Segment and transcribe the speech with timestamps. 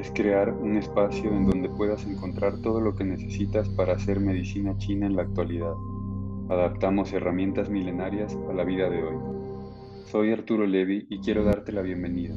[0.00, 4.78] es crear un espacio en donde puedas encontrar todo lo que necesitas para hacer medicina
[4.78, 5.74] china en la actualidad.
[6.48, 9.16] Adaptamos herramientas milenarias a la vida de hoy.
[10.06, 12.34] Soy Arturo Levi y quiero darte la bienvenida.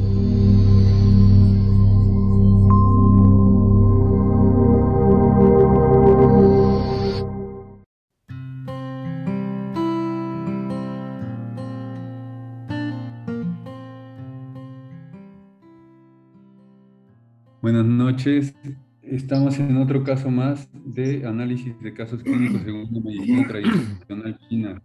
[18.17, 18.55] noches.
[19.03, 24.81] Estamos en otro caso más de análisis de casos clínicos según la medicina tradicional china.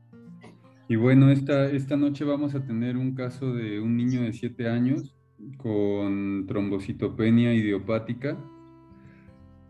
[0.87, 4.69] Y bueno, esta, esta noche vamos a tener un caso de un niño de 7
[4.69, 5.17] años
[5.57, 8.37] con trombocitopenia idiopática.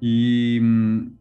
[0.01, 1.19] Y mm,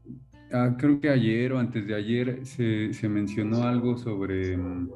[0.53, 4.89] ah, creo que ayer o antes de ayer se, se mencionó algo sobre mm,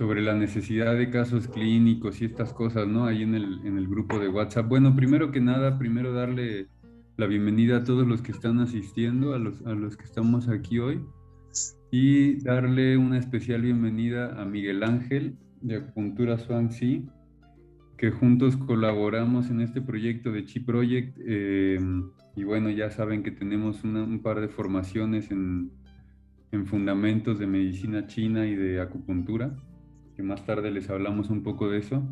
[0.00, 3.04] sobre la necesidad de casos clínicos y estas cosas, ¿no?
[3.04, 4.66] Ahí en el, en el grupo de WhatsApp.
[4.66, 6.68] Bueno, primero que nada, primero darle
[7.18, 10.78] la bienvenida a todos los que están asistiendo, a los, a los que estamos aquí
[10.78, 11.02] hoy,
[11.90, 17.02] y darle una especial bienvenida a Miguel Ángel de Acupuntura Swansea,
[17.98, 21.18] que juntos colaboramos en este proyecto de Chi Project.
[21.26, 21.78] Eh,
[22.36, 25.70] y bueno, ya saben que tenemos un par de formaciones en,
[26.52, 29.54] en fundamentos de medicina china y de acupuntura
[30.22, 32.02] más tarde les hablamos un poco de eso,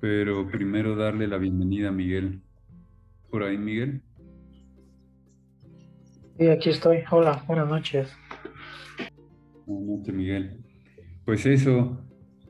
[0.00, 2.40] pero primero darle la bienvenida a Miguel.
[3.30, 4.02] ¿Por ahí, Miguel?
[6.38, 6.98] Sí, aquí estoy.
[7.10, 8.12] Hola, buenas noches.
[9.66, 10.56] Buenas noches, Miguel.
[11.24, 11.98] Pues eso,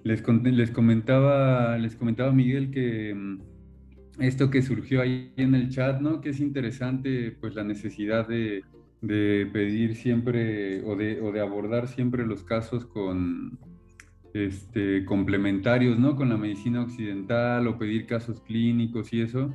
[0.04, 6.00] les, les, comentaba, les comentaba Miguel que mm, esto que surgió ahí en el chat,
[6.00, 6.20] ¿no?
[6.20, 8.62] Que es interesante, pues la necesidad de,
[9.00, 13.58] de pedir siempre o de, o de abordar siempre los casos con,
[14.34, 16.16] este, complementarios, ¿no?
[16.16, 19.52] Con la medicina occidental o pedir casos clínicos y eso.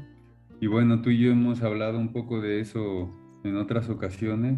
[0.59, 3.09] Y bueno, tú y yo hemos hablado un poco de eso
[3.43, 4.57] en otras ocasiones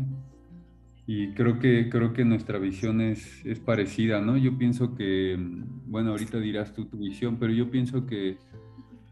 [1.05, 4.37] y creo que, creo que nuestra visión es, es parecida, ¿no?
[4.37, 5.37] Yo pienso que,
[5.85, 8.37] bueno, ahorita dirás tú tu visión, pero yo pienso que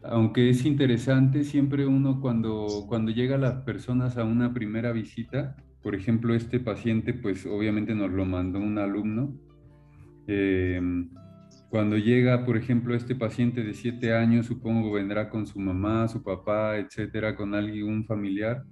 [0.08, 5.94] aunque es interesante, siempre uno cuando, cuando llega las personas a una primera visita, por
[5.94, 9.34] ejemplo, este paciente, pues obviamente nos lo mandó un alumno,
[10.26, 10.80] eh,
[11.68, 16.22] cuando llega, por ejemplo, este paciente de 7 años, supongo vendrá con su mamá, su
[16.22, 18.64] papá, etcétera, con alguien familiar,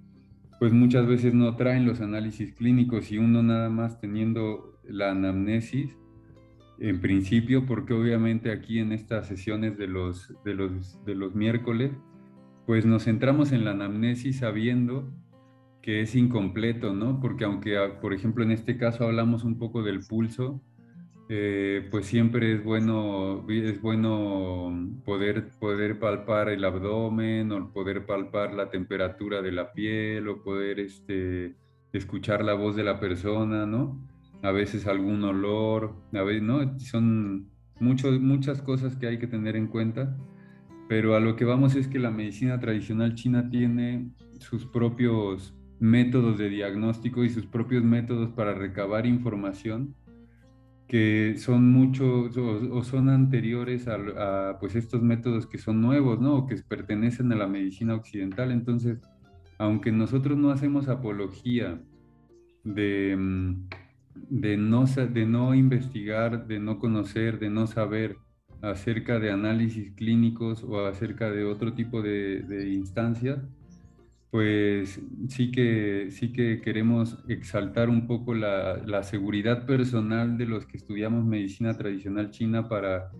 [0.59, 5.95] pues muchas veces no traen los análisis clínicos y uno nada más teniendo la anamnesis,
[6.79, 11.91] en principio, porque obviamente aquí en estas sesiones de los, de los, de los miércoles,
[12.65, 15.13] pues nos centramos en la anamnesis sabiendo
[15.81, 17.19] que es incompleto, ¿no?
[17.19, 20.61] Porque aunque, por ejemplo, en este caso hablamos un poco del pulso,
[21.27, 24.71] eh, pues siempre es bueno, es bueno
[25.03, 30.79] poder, poder palpar el abdomen o poder palpar la temperatura de la piel o poder
[30.79, 31.55] este,
[31.93, 34.07] escuchar la voz de la persona, ¿no?
[34.43, 36.77] A veces algún olor, a veces, ¿no?
[36.79, 37.49] Son
[37.79, 40.15] muchas cosas que hay que tener en cuenta,
[40.87, 46.37] pero a lo que vamos es que la medicina tradicional china tiene sus propios métodos
[46.37, 49.95] de diagnóstico y sus propios métodos para recabar información
[50.87, 56.35] que son muchos o, son anteriores a, pues estos métodos que son nuevos, ¿no?
[56.35, 58.51] O que pertenecen a la medicina occidental.
[58.51, 58.99] Entonces,
[59.57, 61.81] aunque nosotros no hacemos apología
[62.63, 63.67] de, mm,
[64.29, 68.17] de, no, de no investigar, de no conocer, de no saber
[68.61, 73.39] acerca de análisis clínicos o acerca de otro tipo de, de instancias,
[74.35, 80.75] pues sí que, sí que queremos exaltar un poco la, seguridad personal de los que
[80.75, 83.13] estudiamos medicina tradicional china para,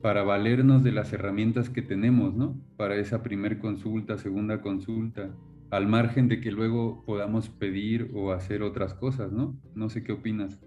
[0.00, 2.56] para valernos de las herramientas que tenemos, ¿no?
[2.76, 5.34] Para esa primer consulta, segunda consulta,
[5.72, 9.60] al margen de que luego podamos pedir o hacer otras cosas, ¿no?
[9.74, 10.60] No sé qué opinas.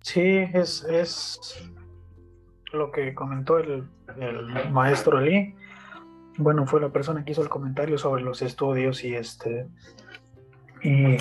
[0.00, 0.20] Sí,
[0.52, 1.70] es, es
[2.72, 3.84] lo que comentó el,
[4.70, 5.54] maestro Lee.
[6.38, 9.68] Bueno, fue la persona que hizo el comentario sobre los estudios y este
[10.82, 11.18] y,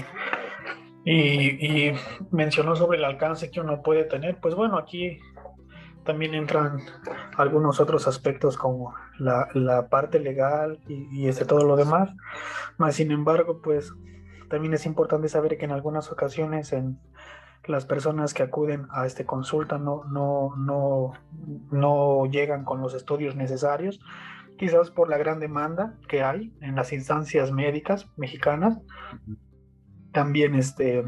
[1.06, 1.94] y,
[2.32, 4.40] mencionó sobre el alcance que uno puede tener.
[4.40, 5.20] Pues bueno, aquí
[6.04, 6.80] también entran
[7.38, 12.10] algunos otros aspectos como la, la parte legal y, y, este todo lo demás.
[12.78, 13.94] Más sin embargo, pues
[14.50, 17.00] también es importante saber que en algunas ocasiones en
[17.66, 21.14] las personas que acuden a esta consulta no, no, no,
[21.72, 24.00] no llegan con los estudios necesarios.
[24.58, 28.80] quizás por la gran demanda que hay en las instancias médicas mexicanas.
[30.12, 31.04] También este,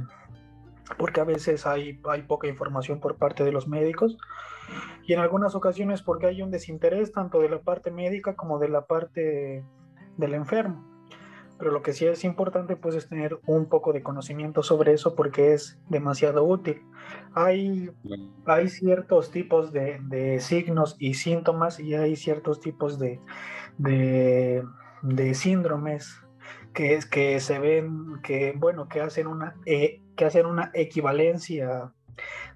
[0.97, 4.17] porque a veces hay, hay poca información por parte de los médicos
[5.05, 8.69] y en algunas ocasiones porque hay un desinterés tanto de la parte médica como de
[8.69, 9.63] la parte
[10.17, 10.93] del enfermo.
[11.57, 15.15] Pero lo que sí es importante pues es tener un poco de conocimiento sobre eso
[15.15, 16.81] porque es demasiado útil.
[17.33, 17.91] Hay,
[18.45, 23.19] hay ciertos tipos de, de signos y síntomas y hay ciertos tipos de,
[23.77, 26.21] de, síndromes
[26.73, 31.94] que, que se ven, que bueno, que hacen una, eh, que hacen una equivalencia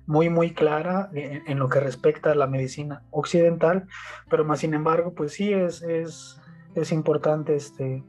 [0.07, 3.87] muy, muy clara en, lo que respecta a la medicina occidental,
[4.29, 6.41] pero más sin embargo, pues sí es, es,
[6.75, 8.03] es importante este,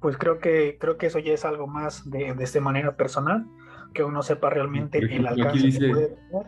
[0.00, 3.46] pues creo que, creo que eso ya es algo más de, de esta manera personal,
[3.92, 6.46] que uno sepa realmente el alcance que puede tener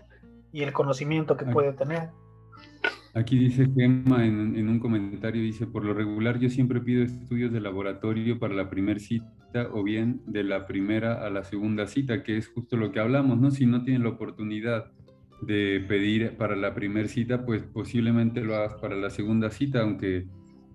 [0.52, 2.10] y el conocimiento que puede tener.
[3.14, 7.52] Aquí dice Gemma en, en, un comentario, dice, por lo regular yo siempre pido estudios
[7.52, 12.22] de laboratorio para la primera cita o bien de la primera a la segunda cita,
[12.22, 13.50] que es justo lo que hablamos, ¿no?
[13.50, 14.90] Si no tienen la oportunidad
[15.43, 20.26] de pedir para la primera cita, pues posiblemente lo hagas para la segunda cita, aunque,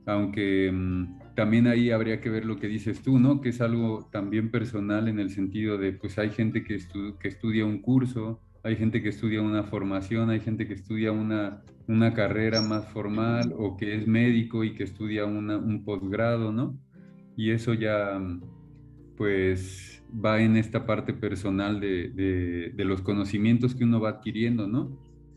[0.06, 3.42] aunque mmm, también ahí habría que ver lo que dices tú, ¿no?
[3.42, 7.28] Que es algo también personal en el sentido de, pues hay gente que, estu que
[7.28, 12.16] estudia un curso, hay gente que estudia una formación, hay gente que estudia una, una
[12.16, 16.76] carrera más formal o que es médico y que estudia un posgrado, ¿no?
[17.36, 18.20] Y eso ya,
[19.16, 24.90] pues, va en esta parte personal de, de, los conocimientos que uno va adquiriendo, ¿no?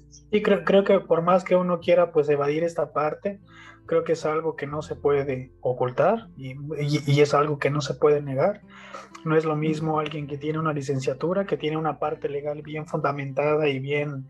[0.08, 3.38] Sí, creo, creo que por más que uno quiera, pues, evadir esta parte,
[3.90, 7.80] creo que es algo que no se puede ocultar y, y, es algo que no
[7.80, 8.62] se puede negar.
[9.24, 12.86] No es lo mismo alguien que tiene una licenciatura, que tiene una parte legal bien
[12.86, 14.28] fundamentada y bien,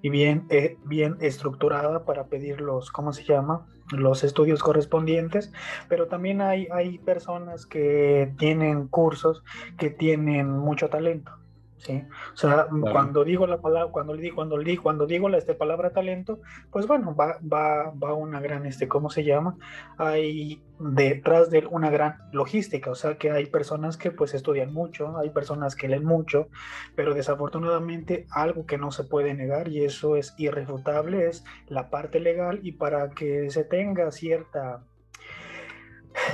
[0.00, 3.66] y bien, eh, bien estructurada para pedir los, ¿cómo se llama?
[3.90, 5.52] Los estudios correspondientes,
[5.90, 9.44] pero también hay, hay personas que tienen cursos
[9.76, 11.41] que tienen mucho talento
[11.82, 12.04] ¿sí?
[12.32, 15.38] O sea, cuando digo la palabra, cuando le digo, cuando le digo, cuando digo la
[15.38, 16.40] este, palabra talento,
[16.70, 19.56] pues bueno, va, va, va una gran, este, ¿cómo se llama?
[19.98, 25.16] Hay detrás de una gran logística, o sea que hay personas que pues estudian mucho,
[25.18, 26.48] hay personas que leen mucho,
[26.96, 32.20] pero desafortunadamente algo que no se puede negar y eso es irrefutable es la parte
[32.20, 34.84] legal y para que se tenga cierta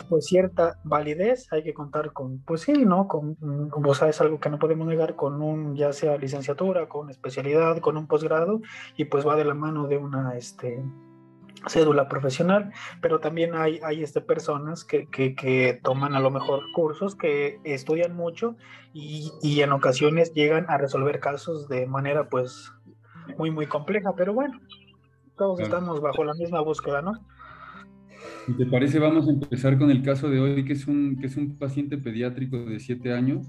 [0.09, 3.09] pues cierta validez, hay que contar con, pues sí, ¿no?
[3.09, 3.37] Con,
[3.71, 7.97] como sabes, algo que no podemos negar con un, ya sea licenciatura, con especialidad, con
[7.97, 8.61] un posgrado,
[8.97, 10.83] y pues va de la mano de una, este,
[11.67, 16.63] cédula profesional, pero también hay, hay este, personas que, que, que, toman a lo mejor
[16.73, 18.57] cursos, que estudian mucho
[18.93, 22.73] y, y, en ocasiones llegan a resolver casos de manera pues
[23.37, 24.59] muy, muy compleja, pero bueno,
[25.37, 27.13] todos estamos bajo la misma búsqueda, ¿no?
[28.47, 31.27] Si te parece, vamos a empezar con el caso de hoy, que es un, que
[31.27, 33.47] es un paciente pediátrico de 7 años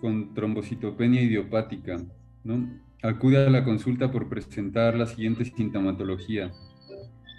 [0.00, 1.96] con trombocitopenia idiopática.
[2.44, 2.68] ¿no?
[3.02, 6.52] Acude a la consulta por presentar la siguiente sintomatología.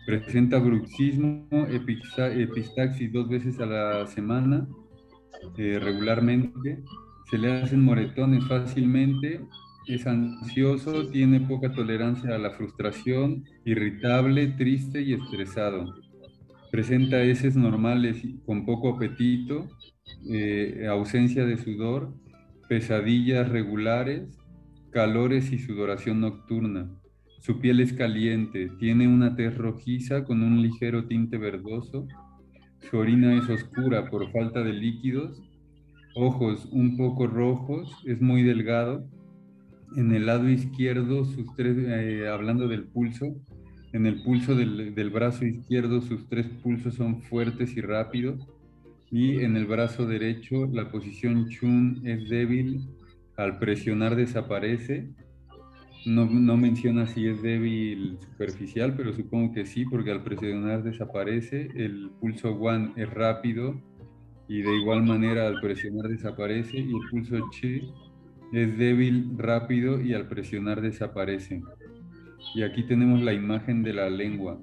[0.07, 4.67] Presenta bruxismo, epistaxis dos veces a la semana,
[5.57, 6.83] eh, regularmente.
[7.29, 9.41] Se le hacen moretones fácilmente.
[9.87, 15.93] Es ansioso, tiene poca tolerancia a la frustración, irritable, triste y estresado
[16.75, 19.69] Presenta heces normales con poco apetito,
[20.29, 22.13] eh, ausencia de sudor,
[22.67, 24.27] pesadillas regulares,
[24.91, 26.91] calores y sudoración nocturna.
[27.39, 32.09] Su piel es caliente, tiene una tez rojiza con un ligero tinte verdoso.
[32.81, 35.41] Su orina es oscura por falta de líquidos.
[36.13, 39.07] Ojos un poco rojos, es muy delgado.
[39.95, 43.27] En el lado izquierdo, sus tres, eh, hablando del pulso,
[43.95, 48.45] en el pulso del, brazo izquierdo sus tres pulsos son fuertes y rápidos
[49.09, 52.89] y en el brazo derecho la posición Chun es débil,
[53.37, 55.07] al presionar desaparece.
[56.05, 61.69] No, no menciona si es débil superficial, pero supongo que sí, porque al presionar desaparece.
[61.75, 63.81] El pulso Wan es rápido
[64.49, 66.79] y de igual manera al presionar desaparece.
[66.79, 67.93] Y el pulso Chi
[68.51, 71.63] es débil, rápido y al presionar desaparece.
[72.53, 74.59] Y aquí tenemos la imagen de la lengua.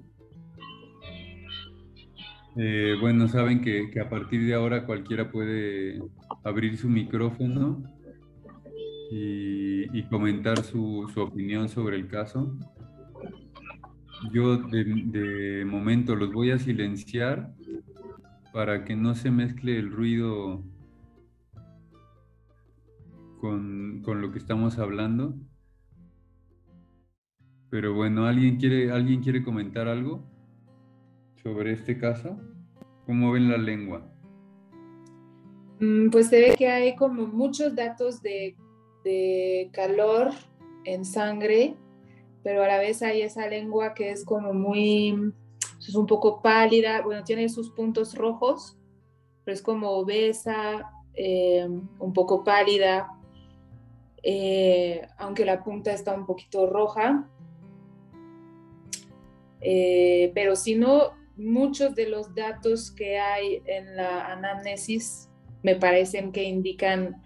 [2.57, 6.03] Eh, bueno, saben que, a partir de ahora cualquiera puede
[6.45, 7.83] abrir su micrófono
[9.11, 12.55] y, comentar su, opinión sobre el caso.
[14.33, 17.53] Yo de, momento los voy a silenciar
[18.53, 20.63] para que no se mezcle el ruido
[23.41, 25.35] con lo que estamos hablando.
[27.73, 30.23] Pero bueno, ¿alguien quiere, ¿alguien quiere comentar algo?
[31.43, 32.37] sobre este caso?
[33.07, 34.07] ¿Cómo ven la lengua?
[35.81, 38.57] Mm, pues se ve que hay como muchos datos de,
[39.05, 40.31] de calor
[40.85, 41.75] en sangre,
[42.45, 45.33] pero a la vez hay esa lengua que es como muy,
[45.81, 48.77] es un poco pálida, bueno, tiene sus puntos rojos,
[49.45, 51.67] pero es como obesa, eh,
[51.99, 53.09] un poco pálida,
[54.23, 57.29] eh, aunque la punta está un poquito roja.
[59.63, 65.29] Eh, pero si no, muchos de los datos que hay en la anamnesis
[65.63, 67.23] me parecen que indican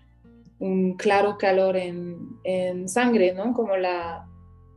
[0.58, 3.52] un claro calor en, sangre, ¿no?
[3.52, 4.26] Como la,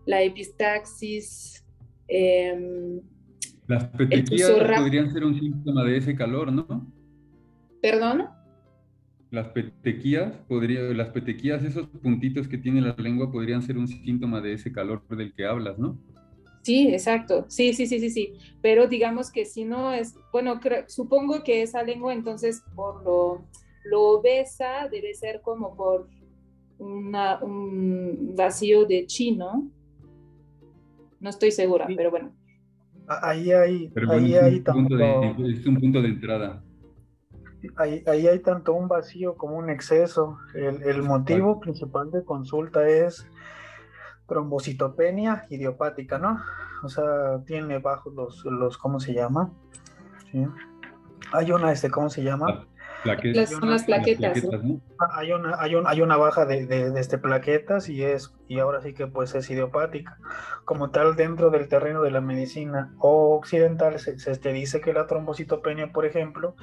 [0.05, 1.65] la epistaxis.
[2.07, 3.01] Em,
[3.67, 6.91] Las petequías podrían ser un síntoma de ese calor, ¿no?
[7.81, 8.25] ¿Perdón?
[9.31, 14.41] Las petequías, podría, las petequías, esos puntitos que tiene la lengua podrían ser un síntoma
[14.41, 15.99] de ese calor del que hablas, ¿no?
[16.61, 17.45] Sí, exacto.
[17.47, 18.33] Sí, sí, sí, sí, sí.
[18.61, 23.45] Pero digamos que si no es, bueno, supongo que esa lengua entonces por lo,
[23.85, 26.07] lo obesa debe ser como por
[26.77, 29.69] una, un vacío de chi, ¿no?
[31.19, 32.33] No estoy segura, pero bueno.
[33.07, 36.63] Ahí hay, ahí hay es un punto de entrada.
[37.75, 40.37] Ahí, ahí, hay tanto un vacío como un exceso.
[40.53, 43.27] El, el motivo principal de consulta es
[44.29, 46.39] trombocitopenia idiopática, ¿no?
[46.83, 49.51] O sea, tiene bajos los, los ¿cómo se llama?
[50.31, 50.45] ¿Sí?
[51.33, 52.65] Hay una, este, ¿cómo se llama?
[53.47, 54.41] son las plaquetas.
[55.11, 58.93] Hay una, hay, hay una baja de, de, este, plaquetas y es, y ahora sí
[58.93, 60.17] que pues es idiopática.
[60.65, 65.07] Como tal, dentro del terreno de la medicina occidental se, se te dice que la
[65.07, 66.55] trombocitopenia, por ejemplo,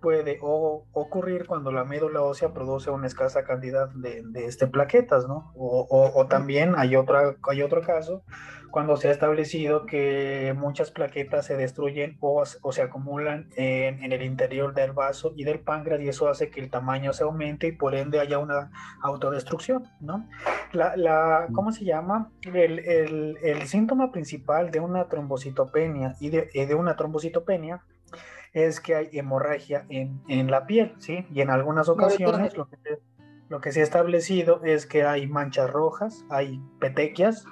[0.00, 5.52] puede ocurrir cuando la médula ósea produce una escasa cantidad de, de este, plaquetas, ¿no?
[5.54, 8.24] O, o, o también hay, otra, hay otro caso
[8.72, 14.74] cuando se ha establecido que muchas plaquetas se destruyen o, se acumulan en, el interior
[14.74, 17.96] del vaso y del páncreas y eso hace que el tamaño se aumente y por
[17.96, 18.70] ende haya una
[19.00, 20.28] autodestrucción, ¿no?
[20.72, 22.30] La, ¿Cómo se llama?
[22.44, 27.82] El, síntoma principal de una trombocitopenia y de, una trombocitopenia
[28.52, 31.26] es que hay hemorragia en, la piel, ¿sí?
[31.34, 32.76] Y en algunas ocasiones lo que,
[33.48, 37.46] lo que se ha establecido es que hay manchas rojas, hay petequias,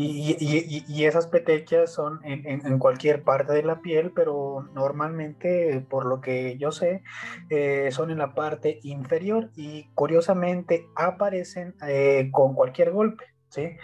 [0.00, 6.56] y, esas petequias son en, cualquier parte de la piel, pero normalmente, por lo que
[6.56, 7.02] yo sé,
[7.50, 13.76] eh, son en la parte inferior y curiosamente aparecen eh, con cualquier golpe, ¿sí?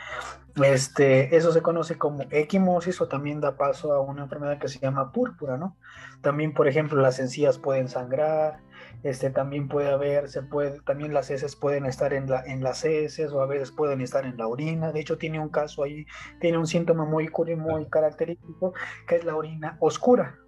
[0.62, 4.78] Este, eso se conoce como equimosis o también da paso a una enfermedad que se
[4.78, 5.76] llama púrpura, ¿no?
[6.21, 8.61] También, por ejemplo, las encías pueden sangrar,
[9.05, 12.85] este, también puede haber, se puede, también las heces pueden estar en, la, en las
[12.85, 14.93] heces o a veces pueden estar en la orina.
[14.93, 16.07] De hecho, tiene un caso ahí,
[16.41, 18.73] tiene un síntoma muy, muy característico
[19.07, 20.39] que es la orina oscura.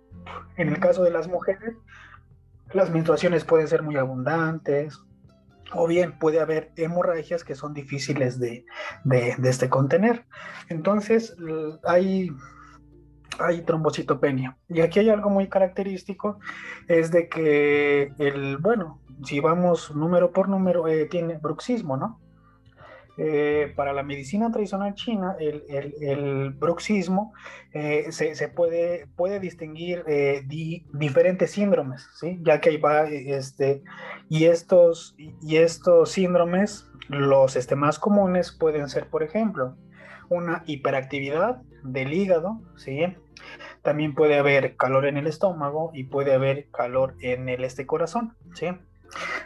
[0.56, 1.74] En el caso de las mujeres,
[2.72, 4.98] las menstruaciones pueden ser muy abundantes,
[5.72, 8.64] o bien puede haber hemorragias que son difíciles de,
[9.04, 10.24] de, de este contener.
[10.70, 11.36] Entonces,
[11.84, 12.30] hay
[13.38, 14.56] hay trombocitopenia.
[14.68, 16.38] Y aquí hay algo muy característico,
[16.88, 22.20] es de que el, bueno, si vamos número por número, eh, tiene bruxismo, ¿no?
[23.18, 25.64] Eh, para la medicina tradicional china, el,
[26.02, 27.32] el, bruxismo
[27.72, 30.04] eh, se, se, puede, puede distinguir
[30.92, 32.38] diferentes síndromes, ¿sí?
[32.42, 33.82] Ya que ahí va, este,
[34.28, 39.76] y estos, y estos síndromes, los este, más comunes pueden ser, por ejemplo,
[40.28, 43.16] una hiperactividad del hígado, ¿sí?
[43.82, 48.34] También puede haber calor en el estómago y puede haber calor en el este corazón,
[48.54, 48.68] ¿sí?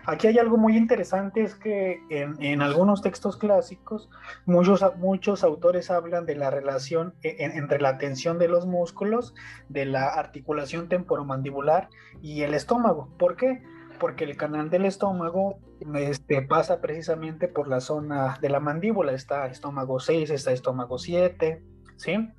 [0.07, 4.09] Aquí hay algo muy interesante, es que en, algunos textos clásicos
[4.47, 9.35] muchos, muchos autores hablan de la relación e, entre la tensión de los músculos,
[9.69, 11.89] de la articulación temporomandibular
[12.23, 13.11] y el estómago.
[13.19, 13.63] ¿Por qué?
[13.99, 15.59] Porque el canal del estómago
[15.95, 21.63] este, pasa precisamente por la zona de la mandíbula, está estómago 6, está estómago 7,
[21.97, 22.31] ¿sí?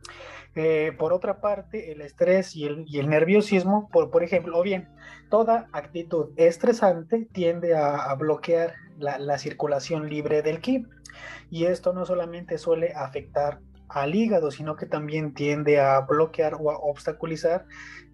[0.56, 4.90] Eh, por otra parte, el estrés y el, nerviosismo, por, ejemplo, o bien,
[5.30, 10.86] toda actitud estresante tiende a, bloquear la, la, circulación libre del ki.
[11.50, 13.60] Y esto no solamente suele afectar
[13.94, 17.66] al hígado, sino que también tiende a bloquear o a obstaculizar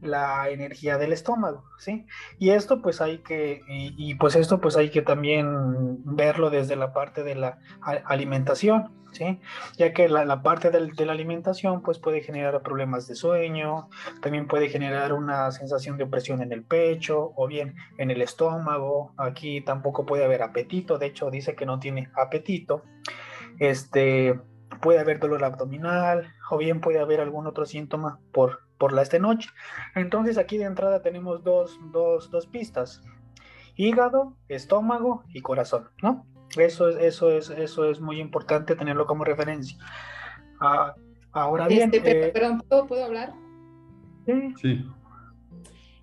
[0.01, 2.05] la energía del estómago, ¿sí?
[2.38, 6.93] Y esto pues hay que, y, pues esto pues hay que también verlo desde la
[6.93, 7.60] parte de la
[8.05, 9.39] alimentación, ¿sí?
[9.77, 13.89] Ya que la, parte de la alimentación pues puede generar problemas de sueño,
[14.22, 19.13] también puede generar una sensación de opresión en el pecho o bien en el estómago,
[19.17, 22.84] aquí tampoco puede haber apetito, de hecho dice que no tiene apetito,
[23.60, 24.39] este
[24.79, 29.19] puede haber dolor abdominal o bien puede haber algún otro síntoma por por la este
[29.19, 29.50] noche.
[29.96, 33.01] Entonces aquí de entrada tenemos dos, dos, dos pistas,
[33.75, 36.25] hígado, estómago y corazón, ¿no?
[36.57, 39.77] Eso es, eso es, eso es muy importante tenerlo como referencia.
[40.60, 40.96] Ah,
[41.31, 41.93] ahora bien.
[41.93, 43.34] Este, pero, eh, ¿puedo, hablar?
[44.25, 44.53] Sí.
[44.62, 44.86] sí.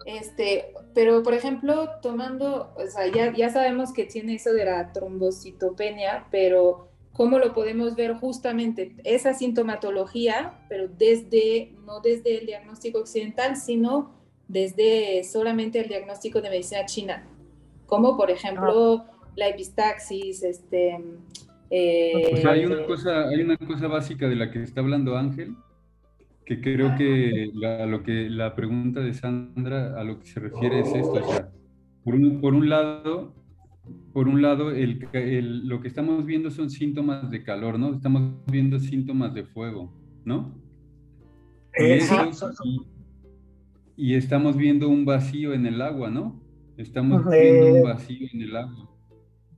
[0.07, 4.93] Este, pero por ejemplo, tomando, o sea, ya, ya sabemos que tiene eso de la
[4.93, 12.99] trombocitopenia, pero ¿cómo lo podemos ver justamente esa sintomatología, pero desde, no desde el diagnóstico
[12.99, 14.13] occidental, sino
[14.49, 17.27] desde solamente el diagnóstico de medicina china?
[17.87, 19.05] Como por ejemplo
[19.37, 20.99] la epistaxis, este...
[21.71, 25.55] Eh, hay, una cosa, hay una cosa básica de la que está hablando Ángel,
[26.45, 30.81] que creo que la, lo que la pregunta de Sandra a lo que se refiere
[30.81, 31.49] es esto, o sea,
[32.05, 33.33] por un, por un lado,
[34.13, 37.95] por un lado el, el, lo que estamos viendo son síntomas de calor, ¿no?
[37.95, 39.93] Estamos viendo síntomas de fuego,
[40.25, 40.55] ¿no?
[41.77, 41.99] Y,
[43.97, 46.41] y, estamos viendo un vacío en el agua, ¿no?
[46.77, 48.95] Estamos viendo un vacío en el agua.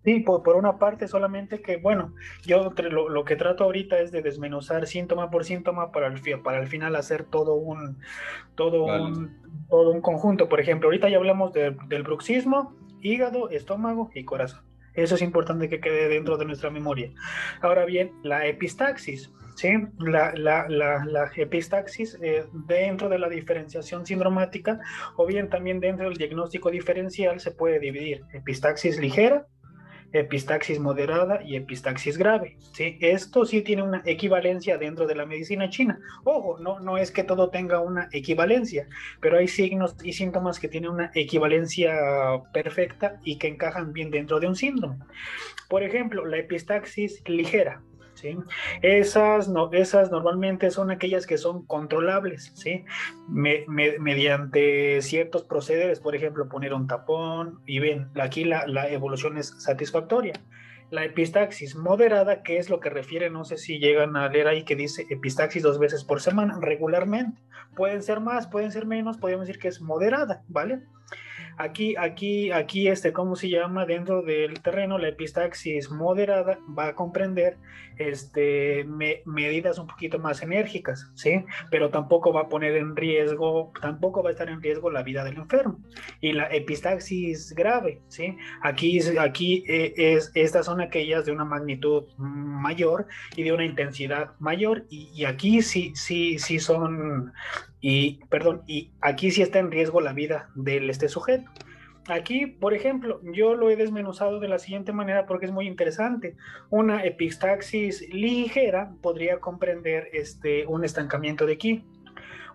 [0.07, 2.15] Sí, por, una parte solamente que, bueno,
[2.45, 6.69] yo lo, que trato ahorita es de desmenuzar síntoma por síntoma para el, para al
[6.69, 7.99] final hacer todo un,
[8.55, 9.37] todo, un,
[9.69, 10.49] todo un conjunto.
[10.49, 12.73] Por ejemplo, ahorita ya hablamos del bruxismo,
[13.07, 14.65] hígado, estómago y corazón.
[14.95, 17.13] Eso es importante que quede dentro de nuestra memoria.
[17.61, 19.31] Ahora bien, la epistaxis.
[19.55, 19.69] ¿sí?
[19.99, 24.81] La, la, la, epistaxis eh, dentro de la diferenciación sindromática
[25.17, 29.47] o bien también dentro del diagnóstico diferencial se puede dividir epistaxis ligera,
[30.21, 32.57] epistaxis moderada y epistaxis grave.
[32.73, 32.99] ¿sí?
[33.01, 35.99] Esto sí tiene una equivalencia dentro de la medicina china.
[36.25, 38.89] Ojo, no, no es que todo tenga una equivalencia,
[39.21, 41.95] pero hay signos y síntomas que tienen una equivalencia
[42.53, 44.97] perfecta y que encajan bien dentro de un síndrome.
[45.69, 47.83] Por ejemplo, la epistaxis ligera.
[48.83, 52.85] Esas, no, esas normalmente son aquellas que son controlables, ¿sí?
[53.29, 59.55] mediante ciertos procederes, por ejemplo, poner un tapón y ven, aquí la, la evolución es
[59.59, 60.35] satisfactoria
[60.91, 64.65] la epistaxis moderada, que es lo que refiere, no sé si llegan a leer ahí
[64.65, 67.43] que dice epistaxis dos veces por semana regularmente.
[67.75, 70.83] Pueden ser más, pueden ser menos, podemos decir que es moderada, ¿vale?
[71.59, 73.87] Aquí, aquí, aquí, este, ¿cómo se llama?
[73.87, 77.57] Dentro del terreno, la epistaxis moderada va a comprender
[77.97, 78.85] este,
[79.25, 81.47] medidas un poquito más enérgicas, ¿sí?
[81.71, 85.25] Pero tampoco va a poner en riesgo, tampoco va a estar en riesgo la vida
[85.25, 85.81] del enfermo.
[86.21, 88.37] Y la epistaxis grave, ¿sí?
[88.61, 94.33] Aquí, aquí eh, es, estas son aquellas de una magnitud mayor y de una intensidad
[94.41, 97.33] mayor, y, y aquí sí, sí, sí son
[97.89, 101.49] y, perdón, y aquí sí está en riesgo la vida de este sujeto.
[102.09, 106.35] Aquí, por ejemplo, yo lo he desmenuzado de la siguiente manera porque es muy interesante.
[106.69, 111.85] Una epistaxis ligera podría comprender este, un estancamiento de aquí.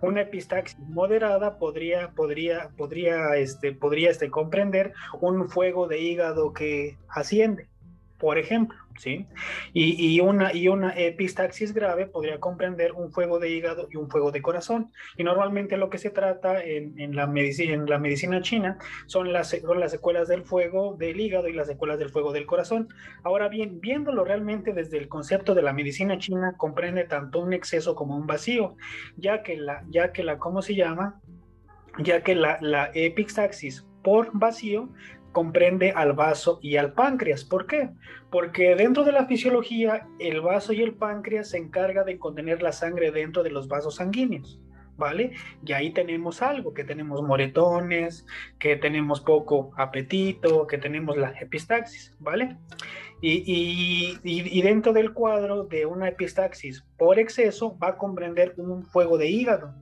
[0.01, 4.91] Una epistaxis moderada podría, podría, podría, este, podría este, comprender
[5.21, 7.69] un fuego de hígado que asciende,
[8.17, 8.77] por ejemplo.
[8.97, 9.27] ¿Sí?
[9.73, 14.31] Y, una, y una epistaxis grave podría comprender un fuego de hígado y un fuego
[14.31, 14.91] de corazón.
[15.17, 19.49] Y normalmente lo que se trata en, la, medicina, en la medicina china son las,
[19.49, 22.89] son las secuelas del fuego del hígado y las secuelas del fuego del corazón.
[23.23, 27.95] Ahora bien, viéndolo realmente desde el concepto de la medicina china, comprende tanto un exceso
[27.95, 28.75] como un vacío,
[29.17, 31.21] ya que la, ya que la ¿cómo se llama?
[31.99, 34.89] Ya que la, la epistaxis por vacío
[35.31, 37.43] comprende al vaso y al páncreas.
[37.43, 37.89] ¿Por qué?
[38.29, 42.71] Porque dentro de la fisiología, el vaso y el páncreas se encarga de contener la
[42.71, 44.59] sangre dentro de los vasos sanguíneos.
[44.97, 45.31] ¿Vale?
[45.65, 48.27] Y ahí tenemos algo, que tenemos moretones,
[48.59, 52.57] que tenemos poco apetito, que tenemos la epistaxis, ¿vale?
[53.19, 58.83] Y, y, y, dentro del cuadro de una epistaxis por exceso va a comprender un
[58.83, 59.73] fuego de hígado,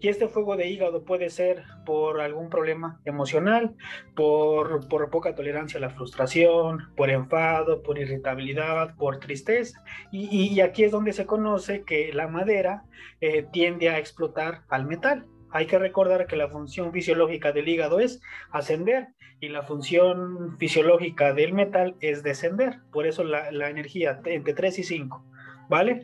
[0.00, 3.74] y este fuego de hígado puede ser por algún problema emocional,
[4.14, 9.82] por, poca tolerancia a la frustración, por enfado, por irritabilidad, por tristeza.
[10.12, 12.84] Y, aquí es donde se conoce que la madera
[13.20, 15.26] eh, tiende a explotar al metal.
[15.50, 19.08] Hay que recordar que la función fisiológica del hígado es ascender
[19.40, 22.80] y la función fisiológica del metal es descender.
[22.92, 25.24] Por eso la, la energía entre 3 y 5.
[25.68, 26.02] ¿Vale?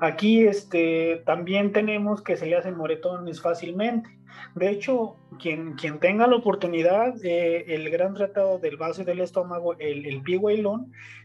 [0.00, 4.10] Aquí este, también tenemos que se le hacen moretones fácilmente.
[4.54, 9.20] De hecho, quien, quien tenga la oportunidad, eh, el gran tratado del vaso y del
[9.20, 10.40] estómago, el, el Pi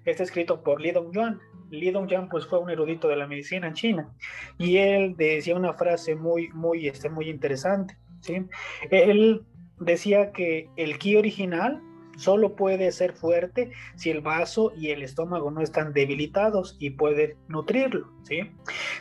[0.05, 1.39] está escrito por Li Dongyuan.
[1.71, 4.09] Li Dongyuan pues, fue un erudito de la medicina China
[4.57, 7.97] y él decía una frase muy, muy, este, muy interesante.
[8.21, 8.45] ¿sí?
[8.89, 9.43] Él
[9.79, 11.81] decía que el ki original
[12.19, 17.37] Solo puede ser fuerte si el vaso y el estómago no están debilitados y pueden
[17.47, 18.11] nutrirlo.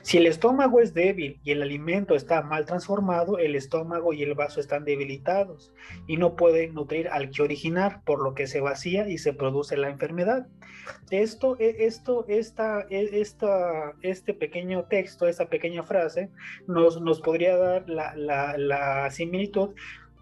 [0.03, 4.35] Si el estómago es débil y el alimento está mal transformado, el estómago y el
[4.35, 5.75] vaso están debilitados
[6.07, 9.77] y no pueden nutrir al que originar, por lo que se vacía y se produce
[9.77, 10.47] la enfermedad.
[11.11, 16.31] Esto, e, esto, esta, e, esta, este pequeño texto, esta pequeña frase,
[16.69, 19.75] nos, nos podría dar la similitud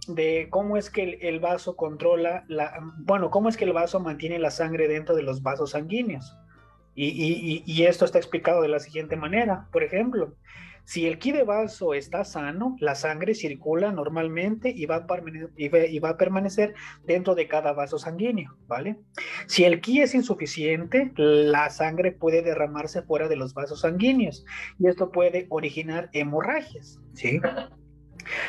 [0.09, 4.39] de cómo es que el, vaso controla la, bueno, cómo es que el vaso mantiene
[4.39, 6.37] la sangre dentro de los vasos sanguíneos.
[6.95, 9.69] Y, esto está explicado de la siguiente manera.
[9.71, 10.35] Por ejemplo,
[10.85, 15.07] si el ki de vaso está sano, la sangre circula normalmente y va, a
[15.57, 18.97] y va a permanecer dentro de cada vaso sanguíneo, ¿vale?
[19.47, 24.47] Si el ki es insuficiente, la sangre puede derramarse fuera de los vasos sanguíneos
[24.79, 27.41] y esto puede originar hemorragias, ¿sí?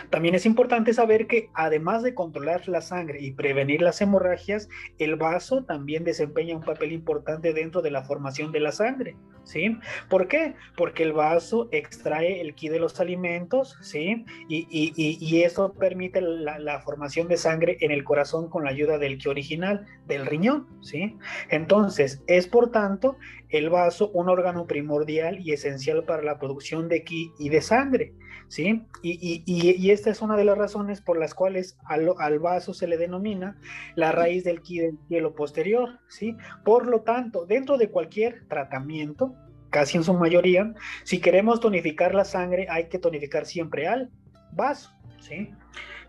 [0.10, 5.16] También es importante saber que además de controlar la sangre y prevenir las hemorragias, el
[5.16, 9.78] vaso también desempeña un papel importante dentro de la formación de la sangre, ¿sí?
[10.10, 10.56] ¿Por qué?
[10.76, 14.26] Porque el vaso extrae el ki de los alimentos, ¿sí?
[14.50, 18.98] Y, y, eso permite la, la, formación de sangre en el corazón con la ayuda
[18.98, 21.18] del ki original, del riñón, ¿sí?
[21.50, 23.18] Entonces, es por tanto
[23.50, 28.14] el vaso un órgano primordial y esencial para la producción de ki y de sangre.
[28.48, 28.86] ¿sí?
[29.02, 33.60] Y, esta es una de las razones por las cuales al, vaso se le denomina
[33.96, 36.36] la raíz del ki del cielo posterior, ¿sí?
[36.64, 39.36] Por lo tanto, dentro de cualquier tratamiento,
[39.70, 44.12] casi en su mayoría, si queremos tonificar la sangre, hay que tonificar siempre al
[44.52, 45.52] vaso, ¿sí?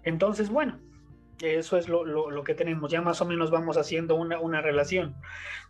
[0.05, 0.81] Entonces, bueno,
[1.41, 2.91] eso es lo, que tenemos.
[2.91, 5.15] Ya más o menos vamos haciendo una, una, relación.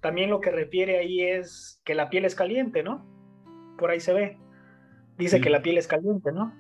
[0.01, 3.07] También lo que refiere ahí es que la piel es caliente, ¿no?
[3.79, 4.39] Por ahí se ve.
[5.17, 6.55] Dice que la piel es caliente, ¿no?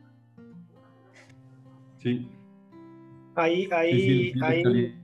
[1.98, 2.30] Sí.
[3.34, 4.94] Ahí, ahí, ahí.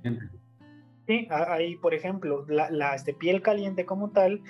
[1.07, 4.41] Sí, ahí, por ejemplo, la, este, piel caliente como tal,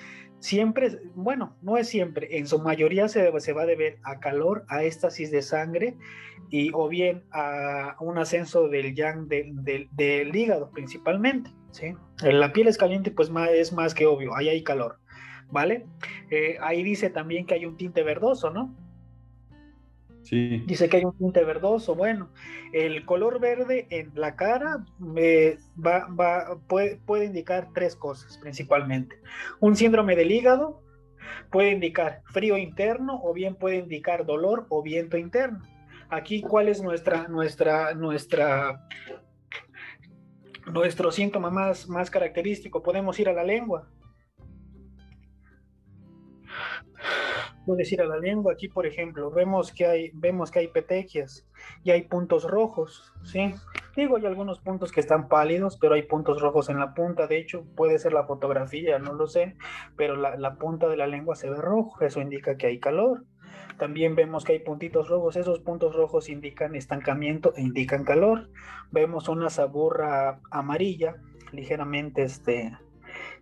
[0.45, 4.85] siempre, bueno, no es siempre, en su mayoría se, va a deber a calor, a
[4.85, 5.97] éstasis de sangre
[6.51, 11.95] y o bien a un ascenso del yang del hígado principalmente, ¿sí?
[12.21, 14.99] La piel es caliente, pues más, es más que obvio, ahí hay calor,
[15.51, 15.87] ¿vale?
[16.31, 18.77] Eh, ahí dice también que hay un tinte verdoso, ¿no?
[20.31, 21.95] Dice que hay un tinte verdoso.
[21.95, 22.31] Bueno,
[22.73, 29.21] el color verde en la cara va, va, puede, puede indicar tres cosas principalmente.
[29.61, 30.83] Un síndrome del hígado
[31.51, 35.63] puede indicar frío interno o bien puede indicar dolor o viento interno.
[36.09, 38.87] Aquí, ¿cuál es nuestra, nuestra, nuestra,
[40.67, 42.83] nuestro síntoma más, más característico?
[42.83, 43.89] Podemos ir a la lengua.
[47.65, 48.53] Puedes ir a la lengua.
[48.53, 51.47] Aquí, por ejemplo, vemos que hay, vemos que hay petequias
[51.83, 53.55] y hay puntos rojos, ¿sí?
[53.97, 57.27] Digo, hay algunos puntos que están pálidos, pero hay puntos rojos en la punta.
[57.27, 59.57] De hecho, puede ser la fotografía, no lo sé,
[59.97, 62.05] pero la, la punta de la lengua se ve rojo.
[62.05, 63.25] Eso indica que hay calor.
[63.79, 65.37] También vemos que hay puntitos rojos.
[65.37, 68.51] Esos puntos rojos indican estancamiento e indican calor.
[68.91, 71.17] Vemos una saburra amarilla,
[71.53, 72.77] ligeramente este,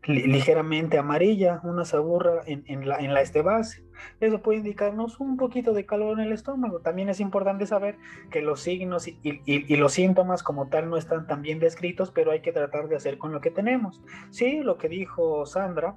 [0.05, 3.85] ligeramente amarilla, una saburra en, en, la, en la este base.
[4.21, 6.81] Eso puede indicarnos un poquito de calor en el estómago.
[6.81, 7.97] También es importante saber
[8.31, 12.11] que los signos y, y, y, los síntomas como tal no están tan bien descritos,
[12.11, 14.03] pero hay que tratar de hacer con lo que tenemos.
[14.31, 15.97] Sí, lo que dijo Sandra,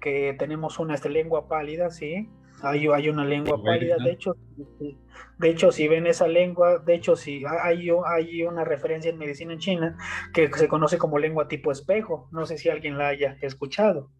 [0.00, 2.28] que tenemos una este, lengua pálida, sí,
[2.64, 4.36] hay, hay una lengua pálida, de hecho,
[5.38, 9.52] de hecho, si ven esa lengua, de hecho, si hay, hay una referencia en medicina
[9.52, 9.96] en China
[10.32, 12.28] que se conoce como lengua tipo espejo.
[12.30, 14.10] No sé si alguien la haya escuchado.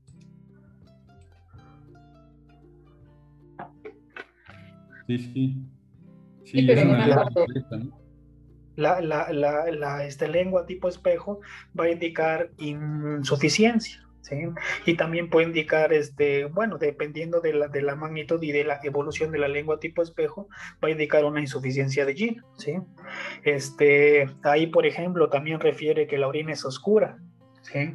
[5.07, 5.57] Sí, sí.
[6.45, 6.85] Sí, pero
[8.77, 11.41] la, la, la, la este, lengua tipo espejo
[11.79, 14.04] va a indicar insuficiencia.
[14.87, 18.81] Y también puede indicar, este, bueno, dependiendo de la, de la magnitud y de la
[18.83, 20.49] evolución de la lengua tipo espejo,
[20.83, 22.77] va a indicar una insuficiencia de yin, ¿sí?
[23.43, 27.19] Este, ahí, por ejemplo, también refiere que la orina es oscura,
[27.63, 27.95] ¿sí?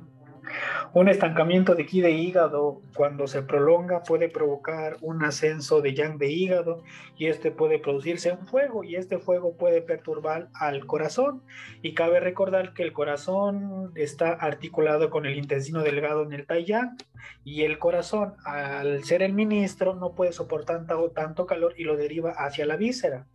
[0.94, 6.18] Un estancamiento de ki de hígado cuando se prolonga puede provocar un ascenso de yang
[6.18, 6.84] de hígado
[7.18, 11.44] y este puede producirse un fuego y este fuego puede perturbar al corazón
[11.82, 16.66] y cabe recordar que el corazón está articulado con el intestino delgado en el tai
[16.66, 16.98] yang
[17.44, 22.32] y el corazón al ser el ministro no puede soportar tanto, calor y lo deriva
[22.32, 23.28] hacia la víscera.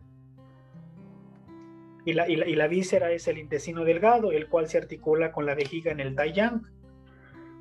[2.06, 5.32] Y la, y, la, y la, víscera es el intestino delgado, el cual se articula
[5.32, 6.62] con la vejiga en el tai yang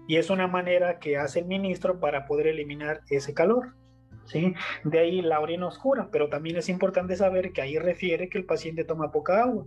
[0.08, 3.74] y es una manera que hace el ministro para poder eliminar ese calor.
[4.26, 4.54] ¿sí?
[4.84, 8.46] De ahí la orina oscura, pero también es importante saber que ahí refiere que el
[8.46, 9.66] paciente toma poca agua.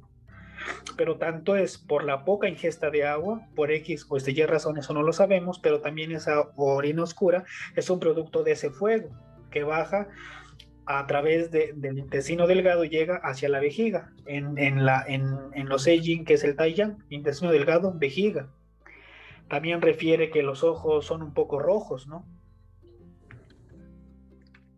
[0.97, 4.79] pero tanto es por la poca ingesta de agua, por X pues de Y razón,
[4.79, 7.45] eso no lo sabemos, pero también esa orina oscura
[7.75, 9.11] es un producto de ese fuego
[9.51, 10.09] que baja
[10.87, 15.87] a través del intestino delgado llega hacia la vejiga, en, en, la, en, en los
[15.87, 18.49] Eijin, que es el Taiyang, intestino delgado, vejiga.
[19.49, 22.27] También refiere que los ojos son un poco rojos, ¿no?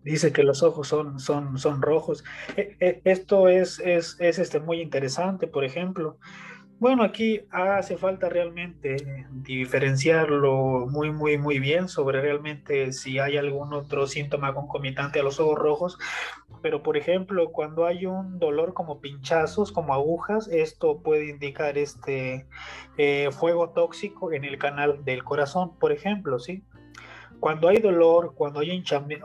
[0.03, 2.25] dice que los ojos son, son, son rojos.
[2.57, 6.19] E, e, esto es, es, es, este, muy interesante, por ejemplo.
[6.81, 13.73] Bueno, aquí hace falta realmente diferenciarlo muy, muy, muy bien sobre realmente si hay algún
[13.73, 15.99] otro síntoma concomitante a los ojos rojos.
[16.63, 22.47] Pero, por ejemplo, cuando hay un dolor como pinchazos, como agujas, esto puede indicar este
[22.97, 26.63] eh, fuego tóxico en el canal del corazón, por ejemplo, ¿sí?
[27.41, 28.83] Cuando hay dolor, cuando hay,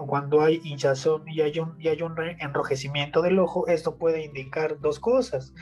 [0.07, 4.79] cuando hay hinchazón y hay, un, y hay un enrojecimiento del ojo, esto puede indicar
[4.79, 5.53] dos cosas,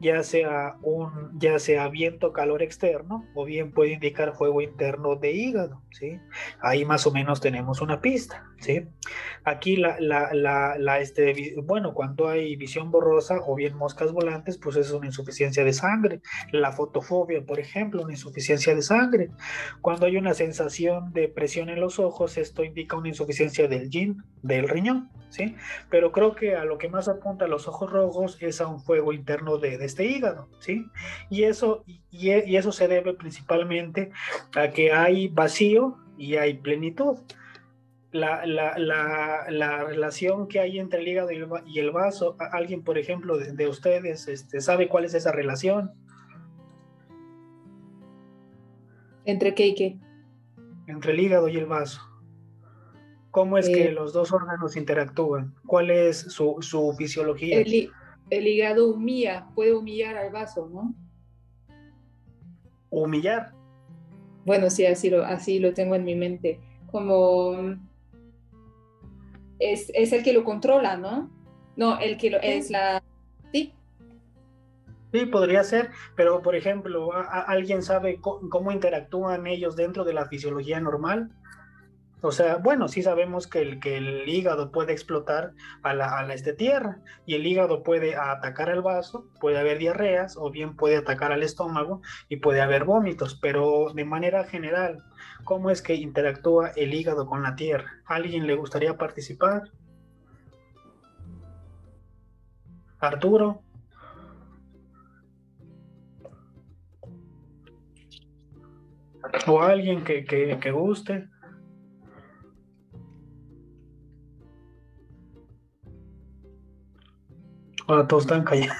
[0.00, 5.32] ya sea, un, ya sea viento, calor externo, o bien puede indicar fuego interno de
[5.32, 6.18] hígado, ¿sí?
[6.60, 8.86] Ahí más o menos tenemos una pista, ¿sí?
[9.44, 14.58] Aquí la, la, la, la este, bueno, cuando hay visión borrosa o bien moscas volantes,
[14.58, 16.20] pues es una insuficiencia de sangre.
[16.52, 19.30] La fotofobia, por ejemplo, una insuficiencia de sangre.
[19.82, 24.22] Cuando hay una sensación de presión en los ojos, esto indica una insuficiencia del yin,
[24.42, 25.56] del riñón, ¿sí?
[25.90, 28.80] Pero creo que a lo que más apunta a los ojos rojos es a un
[28.80, 30.86] fuego interno de, este hígado, ¿sí?
[31.28, 34.10] Y eso, y, y eso se debe principalmente
[34.56, 37.18] a que hay vacío y hay plenitud.
[38.12, 42.36] La, la, la, la, relación que hay entre el hígado y el, vaso.
[42.50, 45.92] Alguien, por ejemplo, de, de, ustedes, este, ¿sabe cuál es esa relación?
[49.24, 49.98] ¿Entre qué y qué?
[50.90, 52.00] entre el hígado y el vaso?
[53.30, 55.54] ¿Cómo es que eh, los dos órganos interactúan?
[55.66, 57.60] ¿Cuál es su, su fisiología?
[57.60, 57.92] El,
[58.30, 60.94] el, hígado humilla, puede humillar al vaso, ¿no?
[62.90, 63.52] ¿Humillar?
[64.44, 66.60] Bueno, sí, así lo, así lo tengo en mi mente.
[66.90, 67.76] Como
[69.58, 71.30] es, es el que lo controla, ¿no?
[71.76, 73.02] No, el que lo, es la...
[73.52, 73.74] Sí,
[75.12, 80.78] Sí, podría ser, pero por ejemplo, ¿alguien sabe cómo interactúan ellos dentro de la fisiología
[80.80, 81.30] normal?
[82.22, 85.52] O sea, bueno, sí sabemos que el, que el hígado puede explotar
[85.82, 89.78] a la, a la este tierra y el hígado puede atacar al vaso, puede haber
[89.78, 95.02] diarreas o bien puede atacar al estómago y puede haber vómitos, pero de manera general,
[95.44, 98.02] ¿cómo es que interactúa el hígado con la tierra?
[98.04, 99.70] ¿Alguien le gustaría participar?
[102.98, 103.62] Arturo.
[109.46, 111.28] o alguien que, que, guste.
[117.90, 118.76] Ahora todos están callados.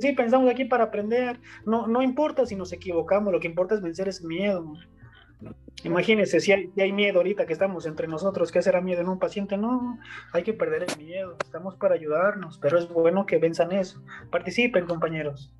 [0.00, 1.38] sí, pensamos aquí para aprender.
[1.66, 4.72] No, no importa si nos equivocamos, lo que importa es vencer ese miedo.
[5.84, 9.10] Imagínense si hay, si hay, miedo ahorita que estamos entre nosotros, ¿qué será miedo en
[9.10, 9.58] un paciente?
[9.58, 9.98] No,
[10.32, 14.02] hay que perder el miedo, estamos para ayudarnos, pero es bueno que venzan eso.
[14.30, 15.52] Participen, compañeros.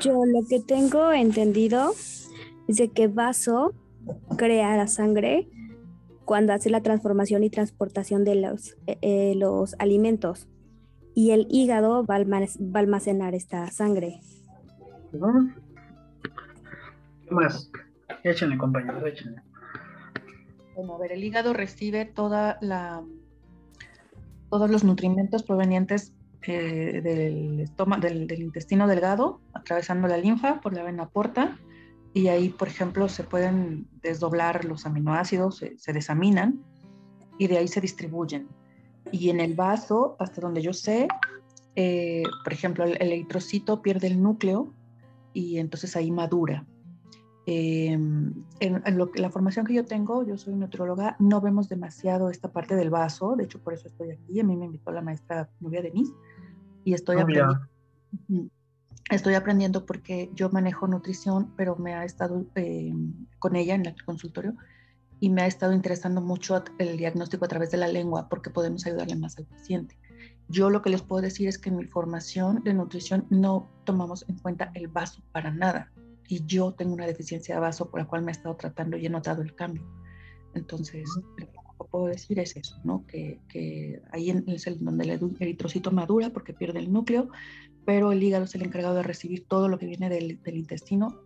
[0.00, 1.92] Yo lo que tengo entendido
[2.66, 3.72] es de que vaso
[4.36, 5.48] crea la sangre
[6.28, 10.46] cuando hace la transformación y transportación de los, eh, eh, los alimentos
[11.14, 14.20] y el hígado va a, almacenar esta sangre.
[15.10, 17.72] ¿Qué más?
[18.24, 19.40] Échenle, compañeros, échenle.
[20.76, 23.02] Bueno, a ver, el hígado recibe toda la,
[24.50, 26.12] todos los nutrimentos provenientes
[26.42, 31.56] eh, del, estómago, del, intestino delgado, atravesando la linfa por la vena porta,
[32.14, 36.64] y ahí, por ejemplo, se pueden desdoblar los aminoácidos, se, se desaminan,
[37.38, 38.48] y de ahí se distribuyen.
[39.12, 41.08] Y en el vaso, hasta donde yo sé,
[41.76, 44.74] eh, por ejemplo, el, eritrocito pierde el núcleo
[45.32, 46.66] y entonces ahí madura.
[47.46, 48.82] Em, en,
[49.14, 53.36] la formación que yo tengo, yo soy nutrióloga, no vemos demasiado esta parte del vaso,
[53.36, 56.12] de hecho por eso estoy aquí, a mí me invitó la maestra Nubia Denise
[56.84, 57.60] y estoy aprendiendo.
[59.10, 62.92] Estoy aprendiendo porque yo manejo nutrición, pero me ha estado eh,
[63.38, 64.54] con ella en el consultorio
[65.20, 68.86] y me ha estado interesando mucho el diagnóstico a través de la lengua porque podemos
[68.86, 69.98] ayudarle más al paciente.
[70.48, 74.26] Yo lo que les puedo decir es que en mi formación de nutrición no tomamos
[74.28, 75.90] en cuenta el vaso para nada
[76.28, 79.06] y yo tengo una deficiencia de vaso por la cual me he estado tratando y
[79.06, 79.82] he notado el cambio.
[80.54, 81.08] Entonces,
[81.86, 83.06] puedo decir es eso, ¿no?
[83.06, 87.30] Que, que ahí es donde el eritrocito madura porque pierde el núcleo,
[87.84, 91.20] pero el hígado es el encargado de recibir todo lo que viene del, intestino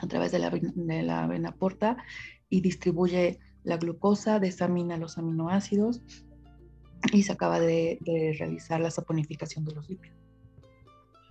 [0.00, 1.96] a través de la, de la vena porta
[2.48, 6.02] y distribuye la glucosa, desamina los aminoácidos
[7.12, 7.98] y se acaba de,
[8.38, 10.18] realizar la saponificación de los lípidos.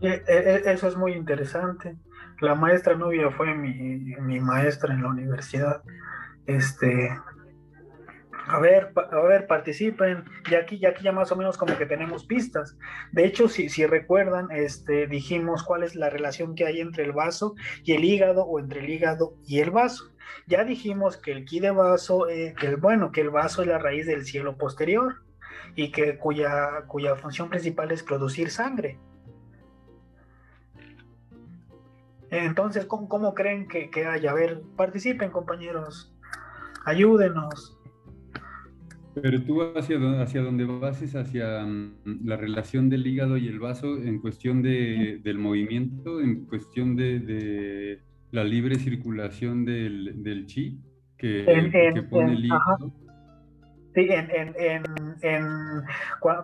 [0.02, 1.96] Eh, eh, eso es muy interesante.
[2.40, 5.84] La maestra Nubia fue mi, mi maestra en la universidad.
[6.48, 7.12] Este,
[8.52, 10.26] a ver, a ver, participen.
[10.50, 12.78] Y aquí, ya aquí ya más o menos como que tenemos pistas.
[13.14, 17.14] De hecho, si, si recuerdan, este, dijimos cuál es la relación que hay entre el
[17.14, 20.12] vaso y el hígado o entre el hígado y el vaso.
[20.48, 23.78] Ya dijimos que el ki de vaso, eh, el, bueno, que el vaso es la
[23.78, 25.24] raíz del cielo posterior
[25.76, 29.00] y que cuya, cuya función principal es producir sangre.
[32.30, 34.32] Entonces, ¿cómo, cómo creen que, que haya?
[34.32, 36.14] A ver, participen compañeros,
[36.86, 37.81] ayúdenos.
[39.14, 43.60] Pero tú hacia, hacia donde vas es hacia mm, la relación del hígado y el
[43.60, 48.00] vaso en cuestión de, del movimiento, en cuestión de,
[48.32, 50.80] la libre circulación del, del chi
[51.18, 51.44] que,
[52.10, 52.94] pone el hígado.
[53.94, 54.86] Sí, en, en,
[55.22, 55.46] en,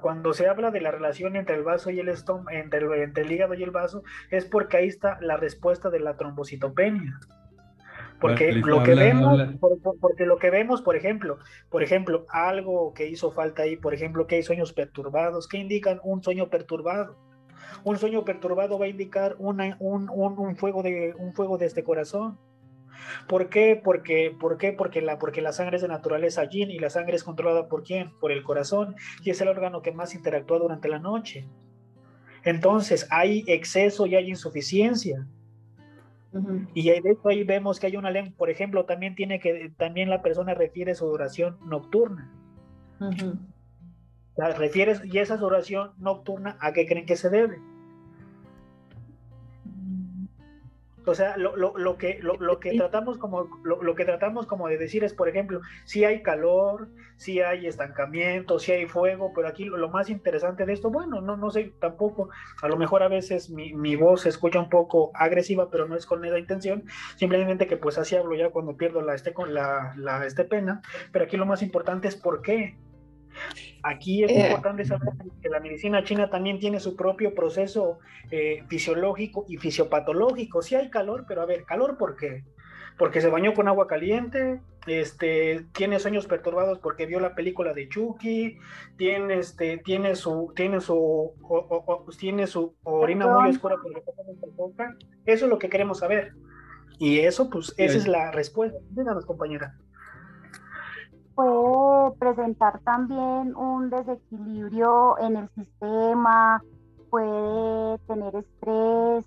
[0.02, 3.32] cuando se habla de la relación entre el vaso y el estómago, entre entre el
[3.32, 7.18] hígado y el vaso, es porque ahí está la respuesta de la trombocitopenia.
[8.20, 9.40] Porque lo que vemos,
[10.02, 11.38] porque lo que vemos, por ejemplo,
[11.70, 16.00] por ejemplo, algo que hizo falta ahí, por ejemplo, que hay sueños perturbados, ¿qué indican
[16.04, 17.16] un sueño perturbado?
[17.84, 21.68] Un sueño perturbado va a indicar una, un, un, un, fuego de un fuego de
[21.68, 22.40] este corazón.
[23.28, 23.80] ¿Por qué?
[23.82, 24.74] Porque, ¿por qué?
[24.74, 27.84] Porque, la, porque la sangre es de naturaleza yin y la sangre es controlada por
[27.84, 28.12] quién?
[28.20, 31.48] Por el corazón y es el órgano que más interactúa durante la noche.
[32.44, 35.28] Entonces hay exceso y hay insuficiencia.
[36.74, 40.10] Y de hecho ahí vemos que hay una lengua, por ejemplo, también tiene que, también
[40.10, 42.32] la persona refiere su duración nocturna.
[44.58, 47.58] refieres, y esa duración nocturna, ¿a qué creen que se debe?
[51.08, 54.78] O sea, lo, lo, lo que, lo, que tratamos como, lo, que tratamos como de
[54.78, 59.66] decir es, por ejemplo, si hay calor, si hay estancamiento, si hay fuego, pero aquí
[59.66, 62.30] lo, más interesante de esto, bueno, no, no sé tampoco,
[62.62, 65.96] a lo mejor a veces mi, mi, voz se escucha un poco agresiva, pero no
[65.96, 66.84] es con esa intención,
[67.16, 71.26] simplemente que pues así hablo ya cuando pierdo la, este, la, la este pena, pero
[71.26, 72.78] aquí lo más importante es por qué,
[73.84, 75.10] Aquí es eh, importante saber
[75.42, 78.00] que la medicina china también tiene su propio proceso
[78.32, 80.62] eh, fisiológico y fisiopatológico.
[80.62, 82.44] Sí hay calor, pero a ver, ¿calor por qué?
[82.98, 87.88] Porque se bañó con agua caliente, este, tiene sueños perturbados porque vio la película de
[87.90, 88.58] Chucky,
[88.98, 91.34] tiene, este, tiene su, tiene su,
[92.20, 94.02] tiene su orina muy oscura porque
[95.26, 96.34] Eso es lo que queremos saber.
[97.00, 98.80] Y eso, pues, esa es la respuesta.
[98.90, 99.76] Díganos, compañera
[101.38, 106.64] puede presentar también un desequilibrio en el sistema,
[107.12, 109.24] puede tener estrés,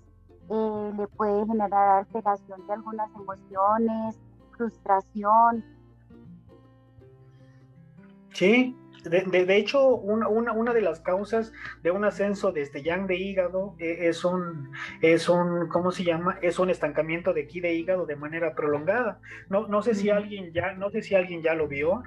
[0.49, 4.19] eh, le puede generar alteración de algunas emociones,
[4.57, 5.63] frustración.
[8.33, 13.15] Sí, de, hecho, una, una, de las causas de un ascenso de este yang de
[13.15, 16.37] hígado eh, es un, es un, ¿cómo se llama?
[16.41, 19.19] Es un estancamiento de ki de hígado de manera prolongada.
[19.49, 22.03] No, no sé si alguien ya, no sé si alguien ya lo vio,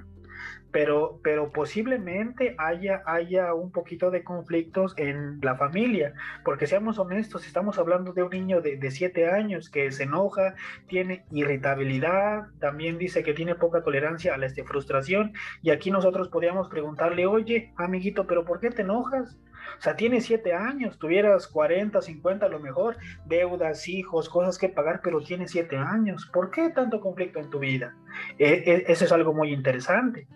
[0.75, 7.47] pero, pero posiblemente haya, haya un poquito de conflictos en la familia, porque seamos honestos,
[7.47, 10.55] estamos hablando de un niño de, siete años que se enoja,
[10.89, 16.27] tiene irritabilidad, también dice que tiene poca tolerancia a la este, frustración, y aquí nosotros
[16.27, 19.37] podríamos preguntarle, oye, amiguito, pero ¿por qué te enojas?
[19.79, 24.67] O sea, tiene siete años, tuvieras 40, 50 a lo mejor, deudas, hijos, cosas que
[24.67, 26.29] pagar, pero tiene siete años.
[26.33, 27.95] ¿Por qué tanto conflicto en tu vida?
[28.37, 30.27] E, e, eso es algo muy interesante.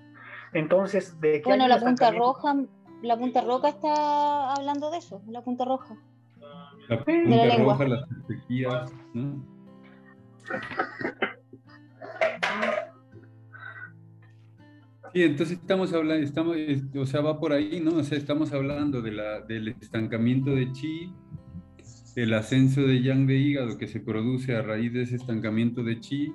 [0.54, 2.56] Entonces, ¿de Bueno, la punta roja,
[3.02, 5.96] la punta roja está hablando de eso, la punta roja.
[6.88, 8.92] La punta roja, las sequías,
[15.14, 16.56] Sí, entonces estamos hablando, estamos,
[16.96, 17.96] o sea, va por ahí, ¿no?
[17.96, 21.12] O sea, estamos hablando de la, del estancamiento de chi,
[22.16, 26.00] el ascenso de yang de hígado que se produce a raíz de ese estancamiento de
[26.00, 26.32] chi,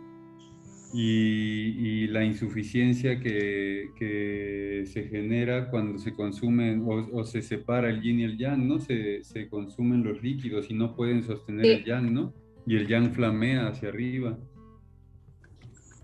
[0.96, 8.20] y, la insuficiencia que, que, se genera cuando se consumen o, se separa el yin
[8.20, 8.78] y el yang, ¿no?
[8.78, 12.32] Se, se consumen los líquidos y no pueden sostener el yang, ¿no?
[12.66, 14.38] Y el yang flamea hacia arriba.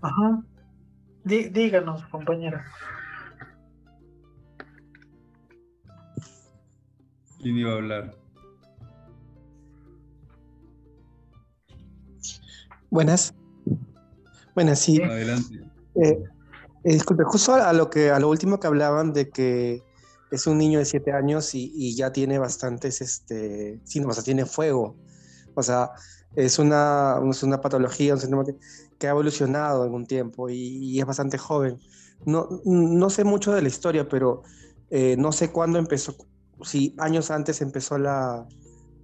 [0.01, 0.43] Ajá.
[1.23, 2.65] díganos, compañera.
[7.39, 8.15] ¿Quién iba a hablar?
[12.89, 13.33] Buenas.
[14.55, 15.01] Bueno, sí.
[15.01, 15.61] Adelante.
[15.95, 16.23] Eh,
[16.83, 19.83] eh, disculpe, justo a lo, que, a lo último que hablaban de que
[20.31, 24.45] es un niño de siete años y, ya tiene bastantes este, síntomas, o sea, tiene
[24.45, 24.95] fuego.
[25.55, 25.91] O sea,
[26.35, 28.55] es una, es una patología, un síndrome
[28.97, 31.79] que ha evolucionado en un tiempo y, es bastante joven.
[32.25, 34.43] No, no sé mucho de la historia, pero
[34.91, 36.13] Eh, no sé cuándo empezó,
[36.63, 38.45] si años antes empezó la,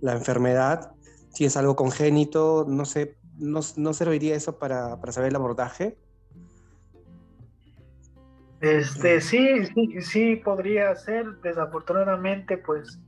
[0.02, 0.92] la enfermedad,
[1.34, 5.98] si es algo congénito, no sé, no, no serviría eso para, para, saber el abordaje.
[8.62, 11.40] Este, sí, sí, sí podría ser.
[11.42, 13.00] Desafortunadamente, pues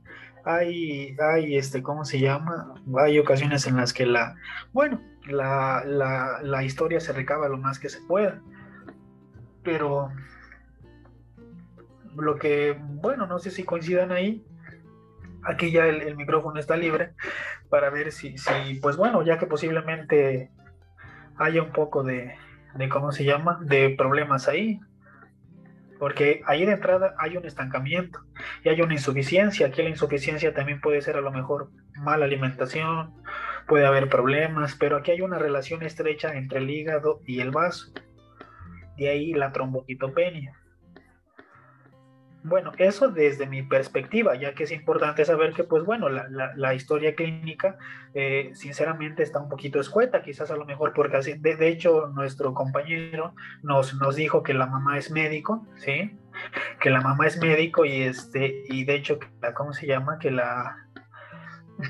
[0.44, 2.74] hay, hay, este, ¿cómo se llama?
[2.98, 4.36] Hay ocasiones en las que la,
[4.72, 8.40] bueno, la, la, la historia se recaba lo más que se pueda.
[9.62, 10.10] Pero
[12.16, 14.44] lo que, bueno, no sé si coincidan ahí.
[15.44, 17.12] Aquí ya el, micrófono está libre
[17.68, 18.34] para ver si,
[18.80, 20.50] pues bueno, ya que posiblemente
[21.36, 22.34] haya un poco de,
[22.74, 23.58] de, ¿cómo se llama?
[23.62, 24.80] De problemas ahí.
[25.98, 28.20] Porque ahí de entrada hay un estancamiento
[28.64, 29.66] y hay una insuficiencia.
[29.66, 33.14] Aquí la insuficiencia también puede ser a lo mejor mala alimentación,
[33.66, 37.92] puede haber problemas, pero aquí hay una relación estrecha entre el hígado y el vaso.
[38.96, 40.59] De ahí la trombocitopenia.
[42.42, 47.14] Bueno, eso desde mi perspectiva, ya que es importante saber que, pues bueno, la, historia
[47.14, 47.76] clínica,
[48.14, 52.54] eh, sinceramente, está un poquito escueta, quizás a lo mejor porque así, de, hecho, nuestro
[52.54, 56.18] compañero nos, nos dijo que la mamá es médico, ¿sí?
[56.80, 59.18] Que la mamá es médico y este, y de hecho,
[59.54, 60.18] ¿cómo se llama?
[60.18, 60.86] Que la,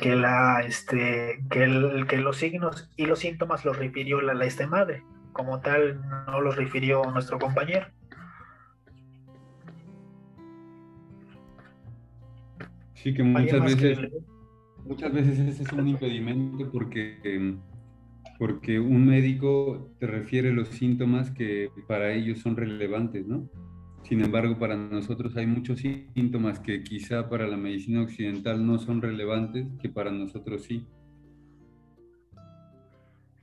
[0.01, 4.47] que la, este, que, el, que los signos y los síntomas los refirió la, la
[4.47, 7.87] este madre, como tal, no los refirió nuestro compañero.
[13.03, 13.99] Sí, que muchas veces,
[14.85, 17.57] muchas veces ese es un impedimento porque,
[18.39, 23.49] porque un médico te refiere los síntomas que para ellos son relevantes, ¿no?
[24.03, 29.01] Sin embargo, para nosotros hay muchos síntomas que quizá para la medicina occidental no son
[29.01, 30.87] relevantes, que para nosotros sí.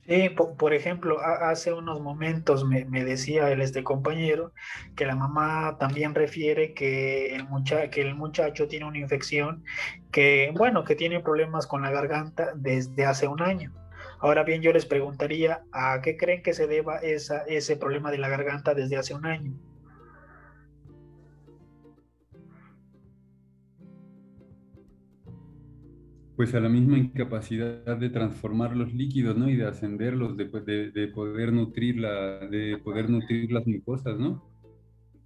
[0.08, 4.54] Sí, por, ejemplo, hace unos momentos me, decía el este compañero
[4.96, 7.46] que la mamá también refiere que el,
[7.90, 9.64] que el muchacho tiene una infección
[10.10, 13.70] que, bueno, que tiene problemas con la garganta desde hace un año.
[14.18, 18.16] Ahora bien, yo les preguntaría, ¿a qué creen que se deba esa, ese problema de
[18.16, 19.52] la garganta desde hace un año?
[26.38, 29.50] Pues a la misma incapacidad de transformar los líquidos, ¿no?
[29.50, 30.44] Y de ascenderlos, de,
[30.94, 34.48] de, poder nutrir la, de poder nutrir las mucosas, ¿no?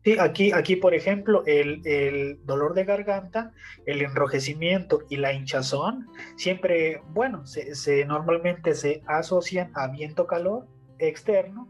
[0.02, 3.52] Sí, aquí, aquí por ejemplo, el, el, dolor de garganta,
[3.84, 6.06] el enrojecimiento y la hinchazón,
[6.36, 10.66] siempre, bueno, se, se normalmente se asocian a viento-calor
[10.98, 11.68] externo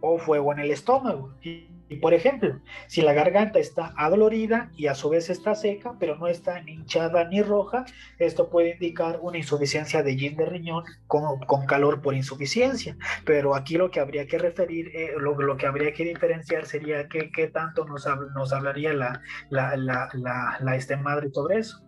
[0.00, 1.34] o fuego en el estómago.
[1.42, 5.94] Y y por ejemplo, si la garganta está adolorida y a su vez está seca,
[6.00, 7.84] pero no está ni hinchada ni roja,
[8.18, 12.96] esto puede indicar una insuficiencia de yin de riñón con, con calor por insuficiencia.
[13.24, 17.06] Pero aquí lo que habría que referir, eh, lo, lo, que habría que diferenciar sería
[17.08, 21.83] qué tanto nos, nos hablaría la, la, la, la, la este madre sobre eso.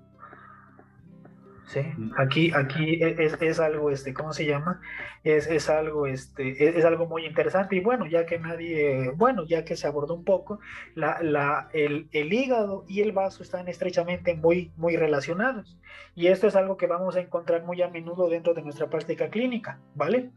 [1.67, 1.81] ¿Sí?
[2.17, 4.81] Aquí, aquí e, es, es, algo, este, ¿cómo se llama?
[5.25, 9.45] Es, es algo, este, es, es, algo muy interesante y bueno, ya que nadie, bueno,
[9.47, 10.61] ya que se abordó un poco,
[10.95, 15.79] la, la, el, el, hígado y el vaso están estrechamente muy, muy relacionados
[16.14, 19.29] y esto es algo que vamos a encontrar muy a menudo dentro de nuestra práctica
[19.29, 20.31] clínica, ¿vale?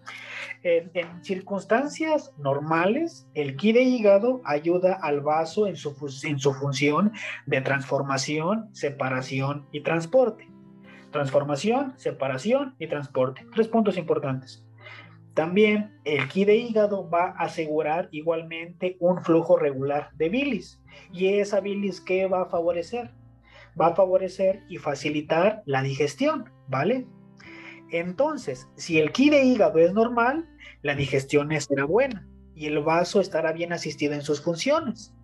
[0.63, 6.53] En, en circunstancias normales, el ki de hígado ayuda al vaso en su, en su
[6.53, 7.13] función
[7.45, 10.49] de transformación, separación y transporte
[11.11, 13.45] Transformación, separación y transporte.
[13.53, 14.65] Tres puntos importantes.
[15.33, 20.81] También el ki de hígado va a asegurar igualmente un flujo regular de bilis.
[21.13, 23.11] ¿Y esa bilis qué va a favorecer?
[23.79, 27.07] Va a favorecer y facilitar la digestión, ¿vale?
[27.91, 30.47] Entonces, si el ki de hígado es normal,
[30.81, 35.15] la digestión será buena y el vaso estará bien asistido en sus funciones.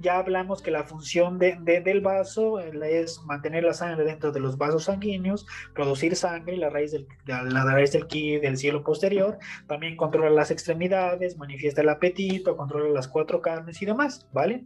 [0.00, 4.40] Ya hablamos que la función de, del vaso eh, es mantener la sangre dentro de
[4.40, 9.38] los vasos sanguíneos, producir sangre, la raíz del, la raíz del ki del cielo posterior,
[9.66, 14.64] también controla las extremidades, manifiesta el apetito, controla las cuatro carnes y demás, ¿vale?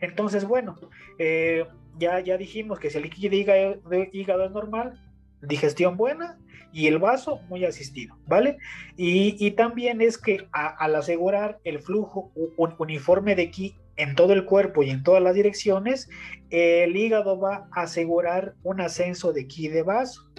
[0.00, 0.78] Entonces, bueno,
[1.18, 1.66] eh,
[1.98, 5.00] ya, ya dijimos que si el líquido de hígado, es normal,
[5.42, 6.38] digestión buena,
[6.72, 8.58] y el vaso muy asistido, ¿vale?
[8.96, 12.30] Y, y también es que al asegurar el flujo
[12.78, 16.08] uniforme de ki en todo el cuerpo y en todas las direcciones,
[16.50, 20.30] el hígado va a asegurar un ascenso de ki de vaso.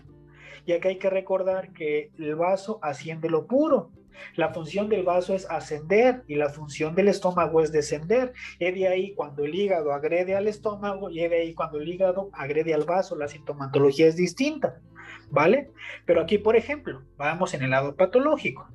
[0.66, 3.92] Ya que hay que recordar que el vaso asciende lo puro.
[4.36, 8.34] La función del vaso es ascender y la función del estómago es descender.
[8.60, 12.30] Y de ahí cuando el hígado agrede al estómago y de ahí cuando el hígado
[12.34, 14.80] agrede al vaso, la sintomatología es distinta,
[15.30, 15.72] ¿vale?
[16.06, 18.70] Pero aquí, por ejemplo, vamos en el lado patológico.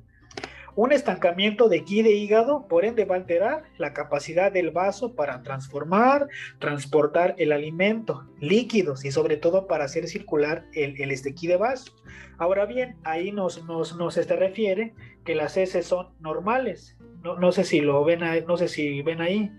[0.75, 5.15] Un estancamiento de ki de hígado, por ende, va a alterar la capacidad del vaso
[5.15, 6.27] para transformar,
[6.59, 11.93] transportar el alimento, líquidos y sobre todo para hacer circular el, el este de vaso.
[12.37, 16.97] Ahora bien, ahí nos, nos, nos este refiere que las heces son normales.
[17.23, 19.51] No, no sé si lo ven, no sé si ven ahí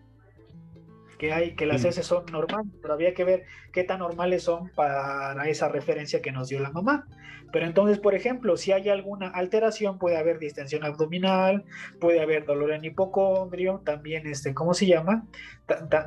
[1.18, 4.70] que hay, que las S son normales, pero había que ver qué tan normales son
[4.74, 7.06] para esa referencia que nos dio la mamá.
[7.52, 11.64] Pero entonces, por ejemplo, si hay alguna alteración, puede haber distensión abdominal,
[12.00, 15.26] puede haber dolor en hipocondrio, también, este, ¿cómo se llama?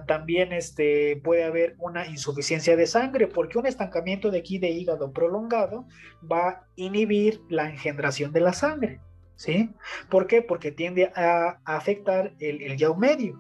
[0.08, 5.12] también este, puede haber una insuficiencia de sangre, porque un estancamiento de aquí de hígado
[5.12, 5.86] prolongado
[6.32, 9.00] va a inhibir la engendración de la sangre.
[9.36, 9.70] ¿Sí?
[10.10, 10.42] ¿Por qué?
[10.42, 13.40] Porque tiende a, afectar el, el yao medio.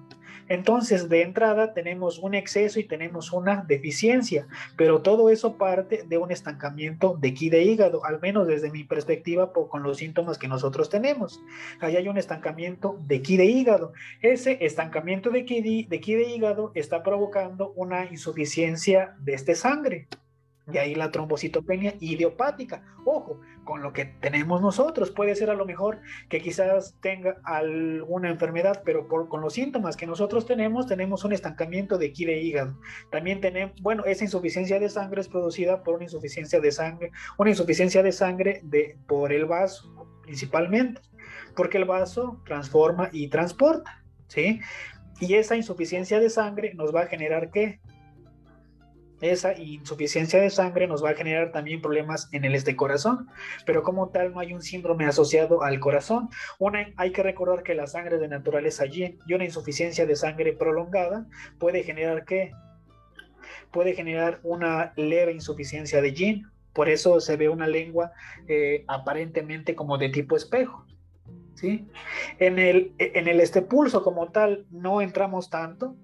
[0.49, 6.17] Entonces, de entrada tenemos un exceso y tenemos una deficiencia, pero todo eso parte de
[6.17, 10.47] un estancamiento de ki de hígado, al menos desde mi perspectiva con los síntomas que
[10.47, 11.39] nosotros tenemos.
[11.79, 13.93] Ahí hay un estancamiento de ki de hígado.
[14.21, 20.07] Ese estancamiento de ki de, de, de hígado está provocando una insuficiencia de este sangre.
[20.71, 22.83] Y ahí la trombocitopenia idiopática.
[23.05, 25.11] Ojo, con lo que tenemos nosotros.
[25.11, 29.95] Puede ser a lo mejor que quizás tenga alguna enfermedad, pero por, con los síntomas
[29.95, 32.79] que nosotros tenemos, tenemos un estancamiento de ki de hígado.
[33.11, 37.51] También tenemos, bueno, esa insuficiencia de sangre es producida por una insuficiencia de sangre, una
[37.51, 41.01] insuficiencia de sangre de, por el vaso, principalmente,
[41.55, 44.61] porque el vaso transforma y transporta, ¿sí?
[45.19, 47.79] Y esa insuficiencia de sangre nos va a generar qué?
[49.21, 53.27] Esa insuficiencia de sangre nos va a generar también problemas en el este corazón,
[53.65, 56.29] pero como tal no hay un síndrome asociado al corazón.
[56.57, 60.53] Una, hay que recordar que la sangre de naturaleza yin y una insuficiencia de sangre
[60.53, 61.25] prolongada
[61.57, 62.51] puede generar qué?
[63.71, 68.11] Puede generar una leve insuficiencia de yin, por eso se ve una lengua
[68.47, 70.85] eh, aparentemente como de tipo espejo.
[71.55, 71.85] ¿sí?
[72.39, 75.95] En el, en el este pulso como tal no entramos tanto,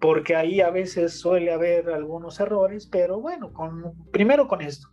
[0.00, 4.88] porque ahí a veces suele haber algunos errores, pero bueno, con, primero con esto.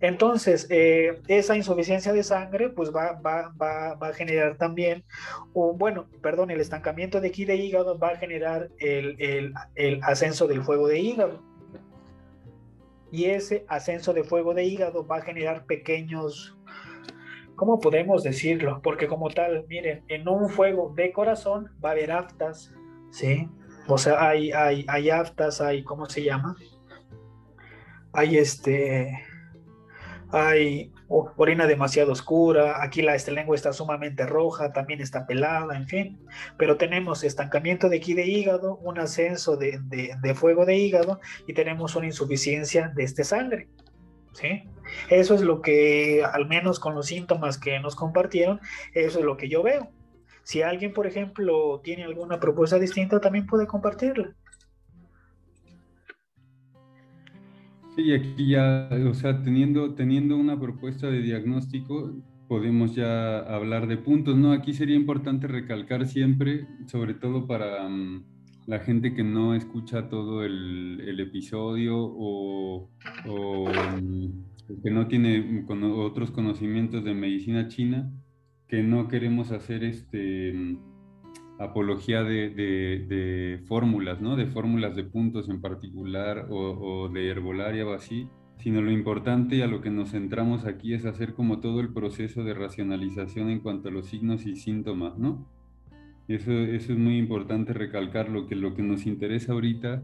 [0.00, 5.04] Entonces, eh, esa insuficiencia de sangre, pues va, va, va, va a generar también,
[5.54, 10.46] bueno, perdón, el estancamiento de aquí de hígado va a generar el, el, el ascenso
[10.46, 11.42] del fuego de hígado.
[13.10, 16.58] Y ese ascenso de fuego de hígado va a generar pequeños,
[17.54, 18.82] ¿cómo podemos decirlo?
[18.82, 22.74] Porque como tal, miren, en un fuego de corazón va a haber aftas,
[23.10, 23.48] ¿sí?
[23.88, 26.56] O sea, hay, hay, hay aftas, hay, ¿cómo se llama?
[28.12, 29.24] Hay este,
[30.30, 35.86] hay orina demasiado oscura, aquí la este, lengua está sumamente roja, también está pelada, en
[35.86, 36.18] fin,
[36.58, 41.54] pero tenemos estancamiento de aquí de hígado, un ascenso de, de, fuego de hígado y
[41.54, 43.68] tenemos una insuficiencia de este sangre.
[44.32, 44.64] ¿Sí?
[45.08, 48.60] Eso es lo que, al menos con los síntomas que nos compartieron,
[48.92, 49.90] eso es lo que yo veo.
[50.46, 54.32] Si alguien, por ejemplo, tiene alguna propuesta distinta, también puede compartirla.
[57.96, 62.14] Sí, aquí ya, o sea, teniendo, teniendo una propuesta de diagnóstico,
[62.46, 64.52] podemos ya hablar de puntos, ¿no?
[64.52, 68.24] Aquí sería importante recalcar siempre, sobre todo para mm,
[68.66, 72.88] la gente que no escucha todo el, episodio o,
[73.24, 75.64] mm, que no tiene
[75.96, 78.12] otros conocimientos de medicina china,
[78.68, 80.78] que no queremos hacer este mm,
[81.58, 84.36] apología de, fórmulas, ¿no?
[84.36, 89.62] De fórmulas de puntos en particular o, de herbolaria o así, sino lo importante y
[89.62, 93.60] a lo que nos centramos aquí es hacer como todo el proceso de racionalización en
[93.60, 95.46] cuanto a los signos y síntomas, ¿no?
[96.28, 100.02] Eso, eso es muy importante recalcarlo, que lo que nos interesa ahorita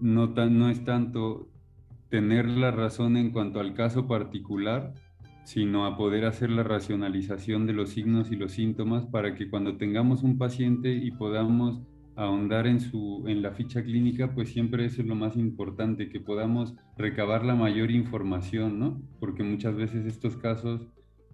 [0.00, 1.50] no, no es tanto
[2.08, 4.94] tener la razón en cuanto al caso particular,
[5.46, 9.76] sino a poder hacer la racionalización de los signos y los síntomas para que cuando
[9.76, 11.80] tengamos un paciente y podamos
[12.16, 16.18] ahondar en, su, en la ficha clínica, pues siempre eso es lo más importante, que
[16.18, 19.00] podamos recabar la mayor información, ¿no?
[19.20, 20.88] Porque muchas veces estos casos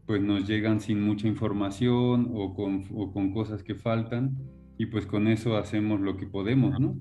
[0.06, 4.36] pues nos llegan sin mucha información o con, o con cosas que faltan
[4.76, 6.98] y pues con eso hacemos lo que podemos, ¿no?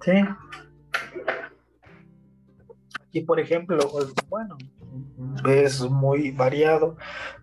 [0.00, 0.12] Sí.
[3.12, 3.78] Y por ejemplo,
[4.30, 4.56] bueno,
[5.48, 6.96] es muy variado,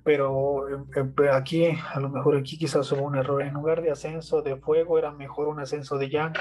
[0.04, 3.42] pero eh, eh, aquí, a lo mejor aquí quizás hubo un error.
[3.42, 6.34] En lugar de ascenso de fuego, era mejor un ascenso de yang.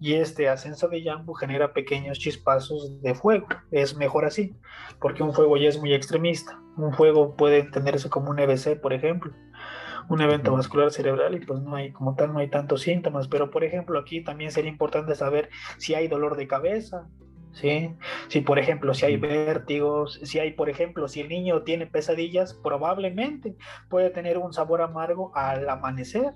[0.00, 3.46] Y este ascenso de yang genera pequeños chispazos de fuego.
[3.70, 4.54] Es mejor así,
[5.00, 6.60] porque un fuego ya es muy extremista.
[6.76, 9.32] Un fuego puede entenderse como un EBC, por ejemplo
[10.08, 13.50] un evento vascular cerebral y pues no hay como tal no hay tantos síntomas pero
[13.50, 17.08] por ejemplo aquí también sería importante saber si hay dolor de cabeza
[17.54, 17.90] ¿sí?
[18.28, 22.54] Si por ejemplo, si hay vértigos, si hay, por ejemplo, si el niño tiene pesadillas,
[22.54, 23.56] probablemente
[23.88, 26.32] puede tener un sabor amargo al amanecer.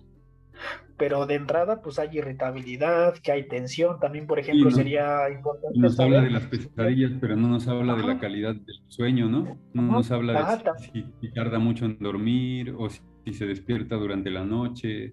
[0.96, 4.00] Pero de entrada, pues hay irritabilidad, que hay tensión.
[4.00, 5.78] También, por ejemplo, sería importante.
[5.78, 9.56] Nos habla de las pesadillas, pero no nos habla de la calidad del sueño, ¿no?
[9.72, 13.00] No nos habla de si, tarda mucho en dormir o si,
[13.32, 15.12] se despierta durante la noche.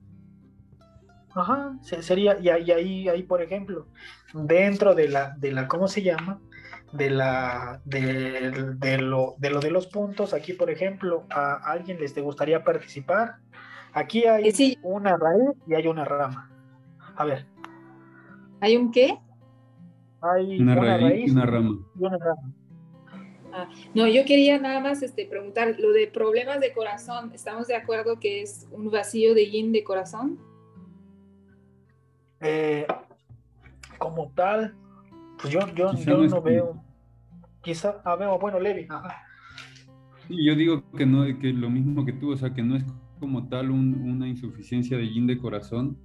[1.35, 3.87] Ajá, sería, y ahí, ahí, por ejemplo,
[4.33, 6.39] dentro de la, de la, ¿cómo se llama?
[6.93, 12.15] De la, de, lo, de lo de los puntos, aquí, por ejemplo, a alguien les
[12.17, 13.39] gustaría participar,
[13.95, 16.51] Aquí hay una raíz y hay una rama.
[17.15, 17.45] A ver.
[18.59, 19.17] ¿Hay un qué?
[20.19, 21.79] Hay una, raíz, y una rama.
[23.53, 27.75] Ah, no, yo quería nada más este, preguntar, lo de problemas de corazón, ¿estamos de
[27.75, 30.39] acuerdo que es un vacío de yin de corazón?
[32.47, 32.85] Eh,
[33.97, 34.75] como tal,
[35.41, 35.91] pues yo, yo,
[36.27, 36.79] no, veo.
[37.63, 38.87] Quizá, ah, veo, bueno, Levi.
[40.27, 42.85] Sí, yo digo que no, que lo mismo que tú, o sea, que no es
[43.19, 45.97] como tal una insuficiencia de yin de corazón,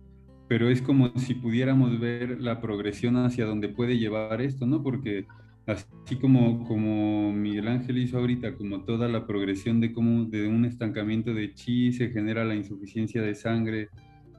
[0.49, 4.83] pero es como si pudiéramos ver la progresión hacia donde puede llevar esto, ¿no?
[4.83, 5.27] Porque
[5.67, 10.65] así como, como Miguel Ángel hizo ahorita, como toda la progresión de cómo de un
[10.65, 13.91] estancamiento de chi se genera la insuficiencia de sangre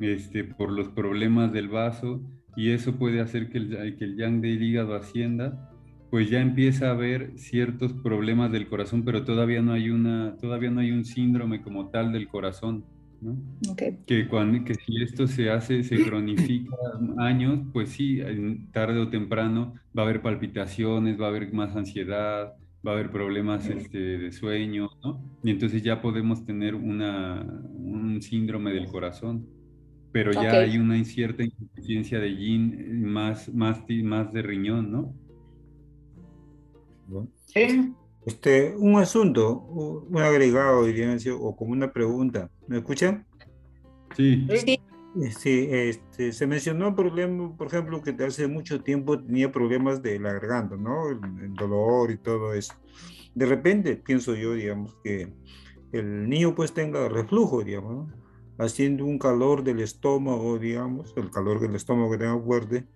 [0.02, 2.22] este, por los problemas del vaso
[2.56, 5.70] y eso puede hacer que el, que el yang del hígado ascienda,
[6.10, 10.70] pues ya empieza a haber ciertos problemas del corazón, pero todavía no hay una, todavía
[10.70, 12.84] no hay un síndrome como tal del corazón,
[13.22, 13.38] ¿no?
[14.06, 16.76] Que, cuando, que si esto se hace, se cronifica
[17.18, 18.20] años, pues sí,
[18.74, 23.12] tarde o temprano va a haber palpitaciones, va a haber más ansiedad, va a haber
[23.12, 25.24] problemas este, de sueño, ¿no?
[25.44, 27.42] Y entonces ya podemos tener una,
[27.74, 29.48] un síndrome del corazón,
[30.12, 35.14] pero ya hay una cierta insuficiencia de yin más, más, más de riñón, ¿no?
[38.26, 42.50] Este, un asunto, un agregado, diría, o como una pregunta.
[42.68, 43.26] ¿Me escuchan?
[44.16, 44.48] Sí.
[44.56, 44.80] Sí.
[45.38, 50.18] Sí, este, se mencionó un problema, por ejemplo, que hace mucho tiempo tenía problemas de
[50.20, 51.10] la garganta, ¿no?
[51.10, 52.74] El, dolor y todo eso.
[53.36, 55.34] De repente, pienso yo, digamos, que
[55.92, 58.10] el niño pues tenga reflujo, digamos,
[58.58, 62.88] haciendo un calor del estómago, digamos, el calor del estómago que tenga fuerte.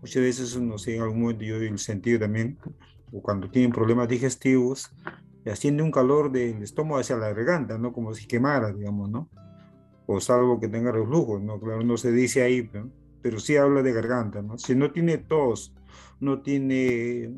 [0.00, 2.58] Muchas veces, no sé, en algún momento yo el sentido también,
[3.12, 4.90] o cuando tienen problemas digestivos,
[5.44, 7.92] asciende un calor del estómago hacia la garganta, ¿no?
[7.92, 9.28] Como si quemara, digamos, ¿no?
[10.06, 11.60] O salvo que tenga reflujo, ¿no?
[11.60, 12.90] Claro, no se dice ahí, ¿no?
[13.22, 14.58] pero sí habla de garganta, ¿no?
[14.58, 15.74] Si no tiene tos,
[16.20, 17.34] no tiene,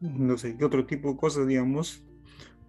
[0.00, 2.04] no sé, qué otro tipo de cosas, digamos,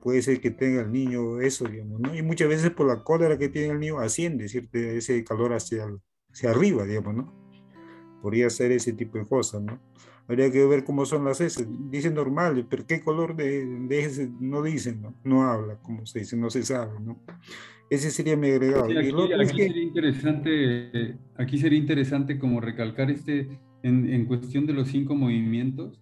[0.02, 2.16] puede ser que tenga el niño eso, digamos, ¿no?
[2.16, 4.78] Y muchas veces por la cólera que tiene el niño asciende, ¿cierto?
[4.78, 5.86] Ese calor hacia,
[6.32, 7.34] hacia arriba, digamos, ¿no?
[8.22, 9.80] Podría ser ese tipo de cosas, ¿no?
[10.28, 11.66] Habría que ver cómo son las S.
[11.90, 15.16] Dicen normal, pero qué color de, de S no dicen, ¿no?
[15.24, 17.22] No habla, como se dice, no se sabe, ¿no?
[17.90, 18.86] Ese sería mi agregado.
[18.86, 25.16] aquí, sería interesante, aquí sería interesante como recalcar este, en, en cuestión de los cinco
[25.16, 26.02] movimientos,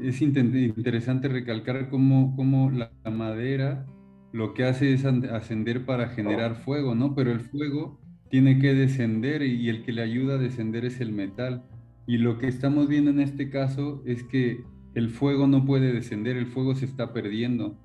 [0.00, 3.86] es interesante recalcar cómo, cómo la madera
[4.32, 7.14] lo que hace es ascender para generar fuego, ¿no?
[7.14, 11.12] Pero el fuego tiene que descender y el que le ayuda a descender es el
[11.12, 11.64] metal.
[12.06, 14.64] Y lo que estamos viendo en este caso es que
[14.94, 17.78] el fuego no puede descender, el fuego se está perdiendo.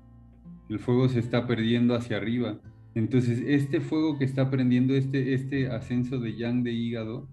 [0.70, 2.60] El fuego se está perdiendo hacia arriba.
[2.94, 7.28] Entonces, este fuego que está prendiendo, este, este ascenso de yang de hígado,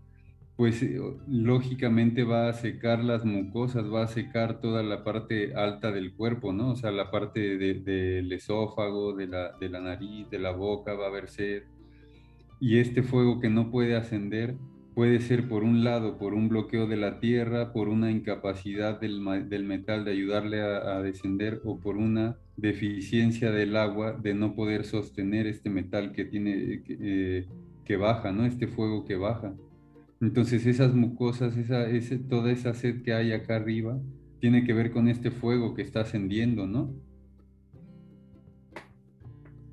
[0.58, 5.92] pues eh, lógicamente va a secar las mucosas, va a secar toda la parte alta
[5.92, 6.72] del cuerpo, ¿no?
[6.72, 11.06] O sea, la parte del esófago, de la, de la nariz, de la boca, va
[11.06, 11.64] a haber sed.
[12.60, 14.56] Y este fuego que no puede ascender,
[14.96, 19.20] Puede ser por un lado por un bloqueo de la tierra, por una incapacidad del,
[19.20, 25.48] metal de ayudarle a, descender o por una deficiencia del agua de no poder sostener
[25.48, 27.46] este metal que tiene que,
[27.90, 28.46] eh, baja, ¿no?
[28.46, 29.54] Este fuego que baja.
[30.22, 34.00] Entonces esas mucosas, esa, ese, toda esa sed que hay acá arriba,
[34.40, 36.94] tiene que ver con este fuego que está ascendiendo, ¿no?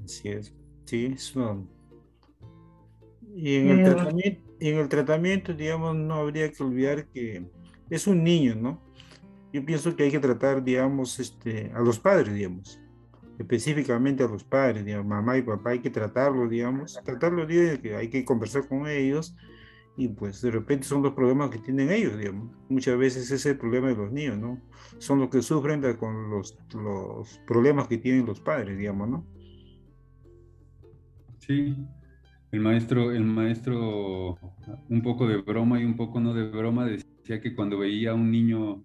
[0.04, 0.54] Así es.
[0.84, 1.66] Sí, eso.
[3.34, 7.44] Y en el tratamiento en el tratamiento, digamos, no habría que olvidar que
[7.90, 8.80] es un niño, ¿no?
[9.52, 12.80] Yo pienso que hay que tratar, digamos, este, a los padres, digamos,
[13.38, 18.08] específicamente a los padres, digamos, mamá y papá, hay que tratarlos, digamos, tratarlos, que hay
[18.08, 19.34] que conversar con ellos
[19.96, 22.50] y pues de repente son los problemas que tienen ellos, digamos.
[22.68, 24.60] Muchas veces ese es el problema de los niños, ¿no?
[24.98, 29.26] Son los que sufren con los, los problemas que tienen los padres, digamos, ¿no?
[31.38, 31.76] Sí,
[32.52, 34.38] el maestro, el maestro,
[34.88, 38.14] un poco de broma y un poco no de broma, decía que cuando veía a
[38.14, 38.82] un niño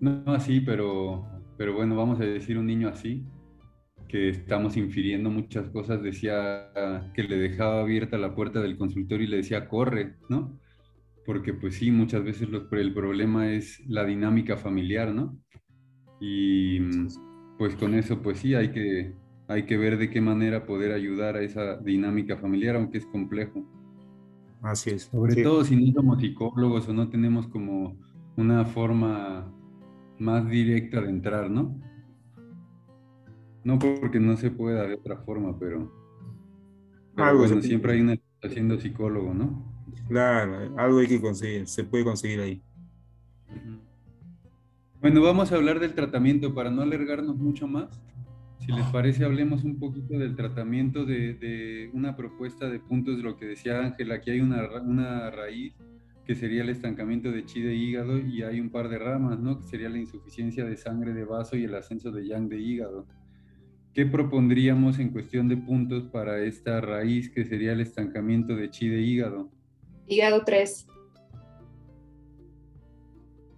[0.00, 1.24] no así, pero,
[1.56, 3.24] pero bueno, vamos a decir un niño así,
[4.12, 6.70] que estamos infiriendo muchas cosas, decía
[7.14, 10.60] que le dejaba abierta la puerta del consultorio y le decía, corre, ¿no?
[11.24, 15.38] Porque pues sí, muchas veces el problema es la dinámica familiar, ¿no?
[16.20, 16.78] Y
[17.56, 19.14] pues con eso, pues sí, hay que,
[19.48, 23.66] hay que ver de qué manera poder ayudar a esa dinámica familiar, aunque es complejo.
[24.60, 25.04] Así es.
[25.04, 27.96] Sobre todo si no somos psicólogos o no tenemos como
[28.36, 29.50] una forma
[30.18, 31.80] más directa de entrar, ¿no?
[33.64, 35.92] No porque no se pueda de otra forma, pero,
[37.14, 39.72] pero bueno, siempre hay una haciendo psicólogo, ¿no?
[40.08, 42.62] Claro, algo hay que conseguir, se puede conseguir ahí.
[45.00, 48.00] Bueno, vamos a hablar del tratamiento para no alargarnos mucho más.
[48.58, 53.36] Si les parece, hablemos un poquito del tratamiento de, una propuesta de puntos de lo
[53.36, 54.12] que decía Ángel.
[54.12, 55.74] Aquí hay una, una raíz
[56.24, 59.58] que sería el estancamiento de chi de hígado y hay un par de ramas, ¿no?
[59.58, 63.06] Que sería la insuficiencia de sangre de vaso y el ascenso de yang de hígado.
[63.94, 68.88] ¿Qué propondríamos en cuestión de puntos para esta raíz que sería el estancamiento de chi
[68.88, 69.50] de hígado?
[70.06, 70.86] Hígado 3.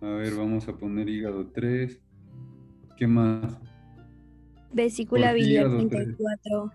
[0.01, 2.01] A ver, vamos a poner hígado 3.
[2.97, 3.61] ¿Qué más?
[4.73, 6.73] Vesícula biliar 34.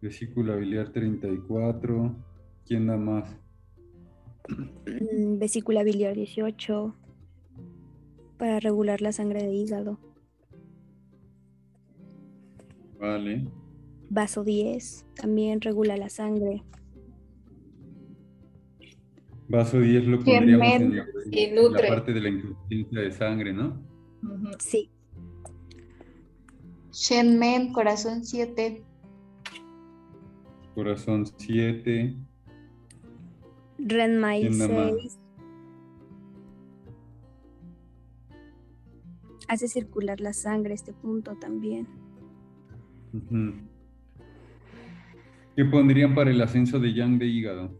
[0.00, 2.16] Vesícula biliar 34.
[2.66, 3.36] ¿Quién da más?
[4.48, 6.96] Mm, vesícula biliar 18.
[8.38, 10.13] Para regular la sangre de hígado.
[13.04, 13.44] Vale.
[14.08, 16.62] Vaso 10 también regula la sangre.
[19.46, 23.78] Vaso 10 lo pondríamos en, la, parte de la insuficiencia de sangre, ¿no?
[24.58, 24.90] Sí.
[26.92, 28.82] Shenmen, corazón 7.
[30.74, 32.16] Corazón 7.
[33.80, 35.18] Renmai 6.
[39.46, 42.03] Hace circular la sangre este punto también.
[45.54, 47.70] ¿Qué pondrían para el ascenso de yang de hígado?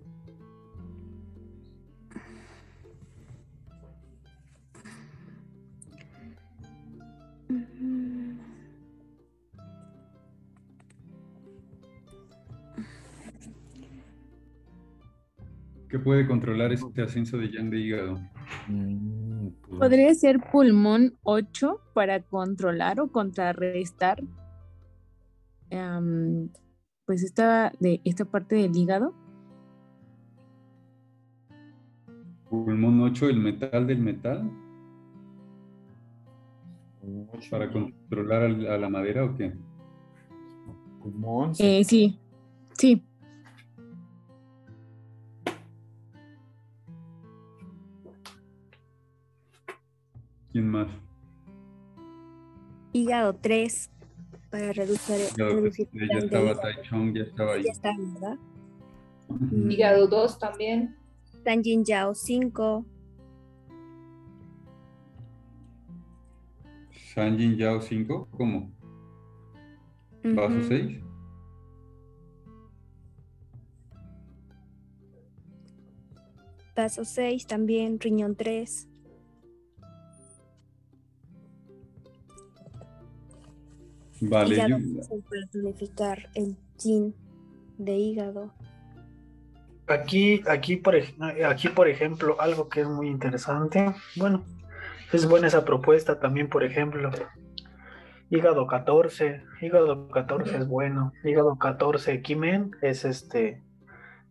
[15.89, 18.21] ¿Qué puede controlar este ascenso de yang de hígado?
[18.69, 24.23] Mm, pues Podría ser pulmón 8 para controlar o contrarrestar
[27.07, 29.15] pues esta, de esta parte del hígado.
[32.49, 34.51] Pulmón 8, el metal del metal.
[37.51, 39.53] ¿Para controlar a la madera o qué?
[41.03, 41.53] Pulmón.
[41.59, 42.19] Eh, sí,
[42.73, 43.05] sí.
[50.53, 50.89] ¿Quién más?
[52.93, 53.91] Hígado 3
[54.55, 57.65] para reducir, reducir ya estaba Taichung, ya estaba ahí.
[57.65, 58.39] Ya está, ¿verdad?
[59.69, 60.97] Hígado 2 también.
[61.43, 62.87] Tanjin Yao 5.
[67.13, 68.71] Sanjin Yao 5, ¿cómo?
[70.23, 71.01] ¿Vaso 6?
[76.77, 78.89] Vaso 6 también, riñón 3.
[84.29, 84.57] Vale.
[84.57, 87.15] Ya para tonificar el yin
[87.79, 88.53] de hígado.
[89.87, 94.45] Aquí, aquí, por, aquí, por ejemplo, algo que es muy interesante, bueno,
[95.13, 97.11] es buena esa propuesta también, por ejemplo,
[98.31, 103.63] hígado 14, hígado 14 es bueno, hígado 14 Kimen es este,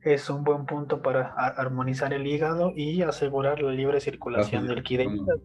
[0.01, 4.97] es un buen punto para armonizar el hígado y asegurar la libre circulación del ki
[4.97, 5.41] de hígado.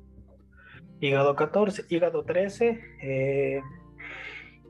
[1.01, 3.61] Hígado 14, hígado 13, eh,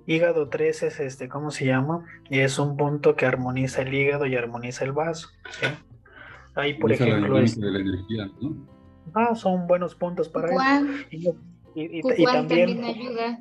[0.09, 2.02] Hígado 3 es este, ¿cómo se llama?
[2.30, 5.28] Es un punto que armoniza el hígado y armoniza el vaso.
[6.54, 7.38] Ahí, por ejemplo.
[9.12, 10.86] Ah, son buenos puntos para eso.
[11.11, 11.28] Y,
[11.98, 13.38] y, también, ayuda.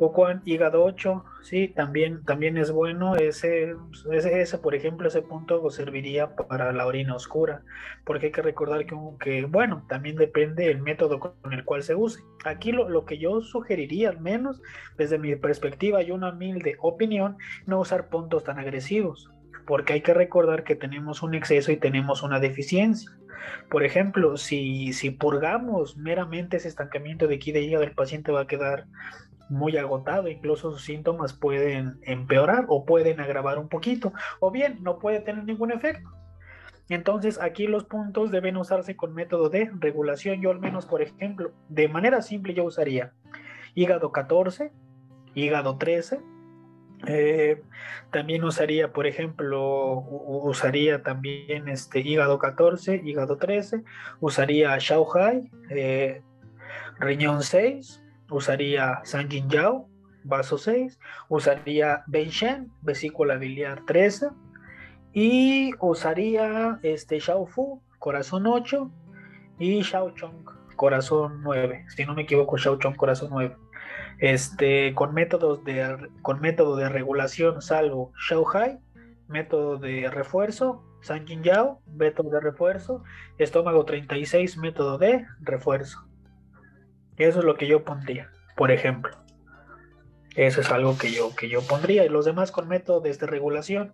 [0.00, 3.16] Cucuan, hígado 8, sí, también, también es bueno.
[3.16, 3.76] Ese,
[4.10, 7.64] ese, por ejemplo, ese punto serviría para la orina oscura,
[8.06, 12.22] porque hay que recordar que, bueno, también depende del método con el cual se use.
[12.46, 14.62] Aquí lo, lo, que yo sugeriría, al menos
[14.96, 17.36] desde mi perspectiva y una humilde opinión,
[17.66, 19.30] no usar puntos tan agresivos,
[19.66, 23.10] porque hay que recordar que tenemos un exceso y tenemos una deficiencia.
[23.68, 28.42] Por ejemplo, si, si purgamos meramente ese estancamiento de aquí de hígado, el paciente va
[28.42, 28.86] a quedar
[29.50, 34.98] muy agotado, incluso sus síntomas pueden empeorar o pueden agravar un poquito, o bien no
[34.98, 36.08] puede tener ningún efecto.
[36.88, 40.40] Entonces aquí los puntos deben usarse con método de regulación.
[40.42, 43.12] Yo al menos, por ejemplo, de manera simple yo usaría
[43.74, 44.72] hígado 14,
[45.34, 46.20] hígado 13.
[47.06, 47.62] Eh,
[48.10, 53.84] también usaría, por ejemplo, usaría también este hígado 14, hígado 13.
[54.18, 56.22] Usaría Shanghai, eh,
[56.98, 58.02] riñón 6.
[58.30, 59.88] Usaría Sanjin Yao,
[60.24, 60.98] vaso 6.
[61.28, 64.30] Usaría Shen, vesícula biliar 13
[65.12, 68.90] y usaría este Xiao Fu, corazón 8,
[69.58, 70.44] y Xiao Chong,
[70.76, 71.86] corazón 9.
[71.88, 73.56] Si no me equivoco, Xiao Chong, corazón 9.
[74.18, 78.78] Este, con métodos de, con método de regulación salvo Xiao Hai,
[79.28, 83.02] método de refuerzo, San Yao, método de refuerzo,
[83.38, 86.09] estómago 36, método de refuerzo.
[87.16, 89.16] Eso es lo que yo pondría, por ejemplo.
[90.36, 92.04] Eso es algo que yo, que yo pondría.
[92.04, 93.92] Y los demás con métodos de regulación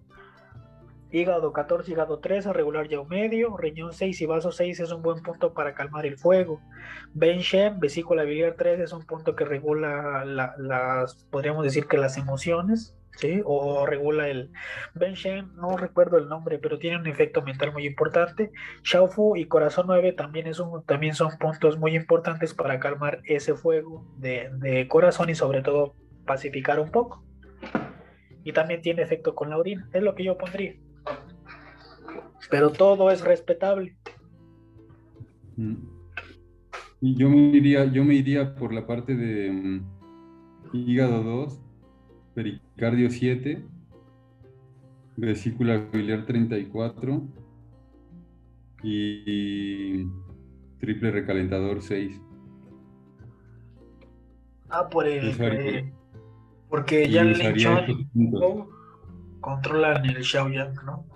[1.11, 5.03] hígado 14, hígado 13, regular ya un medio, riñón 6 y vaso 6 es un
[5.03, 6.61] buen punto para calmar el fuego.
[7.14, 12.17] Ben Shem, vesícula biliar 3 es un punto que regula las, podríamos decir que las
[12.17, 13.43] emociones, ¿sí?
[13.45, 14.51] O regula el
[14.95, 18.53] Ben Shem, no recuerdo el nombre, pero tiene un efecto mental muy importante.
[19.11, 23.55] Fu y corazón 9 también, es un, también son puntos muy importantes para calmar ese
[23.55, 25.95] fuego de, de corazón y sobre todo
[26.25, 27.25] pacificar un poco.
[28.45, 30.77] Y también tiene efecto con la orina, es lo que yo pondría
[32.51, 33.97] pero todo es respetable.
[35.57, 35.75] Mm.
[37.01, 39.87] Yo me iría, yo me iría por la parte de mm,
[40.73, 41.61] hígado 2,
[42.37, 43.64] pericardio 7,
[45.16, 47.22] vesícula biliar 34
[48.82, 50.05] y,
[50.78, 52.20] triple recalentador 6.
[54.68, 55.91] Ah, por el.
[56.68, 58.07] porque ya el Lechón
[59.41, 61.07] controlan el Xiaoyang, ¿no?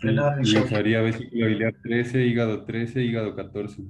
[0.00, 3.82] Y, usaría vesícula biliar 13, hígado 13, hígado 14.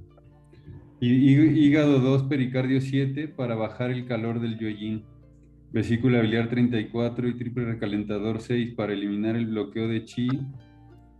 [1.01, 5.05] Y, hígado 2, pericardio 7 para bajar el calor del yoyin.
[5.75, 10.29] Vesícula biliar 34 y triple recalentador 6 para eliminar el bloqueo de chi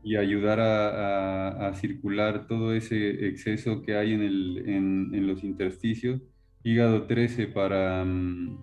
[0.01, 6.21] y ayudar a, circular todo ese exceso que hay en, los intersticios.
[6.63, 8.05] Hígado 13 para...
[8.05, 8.57] Mm,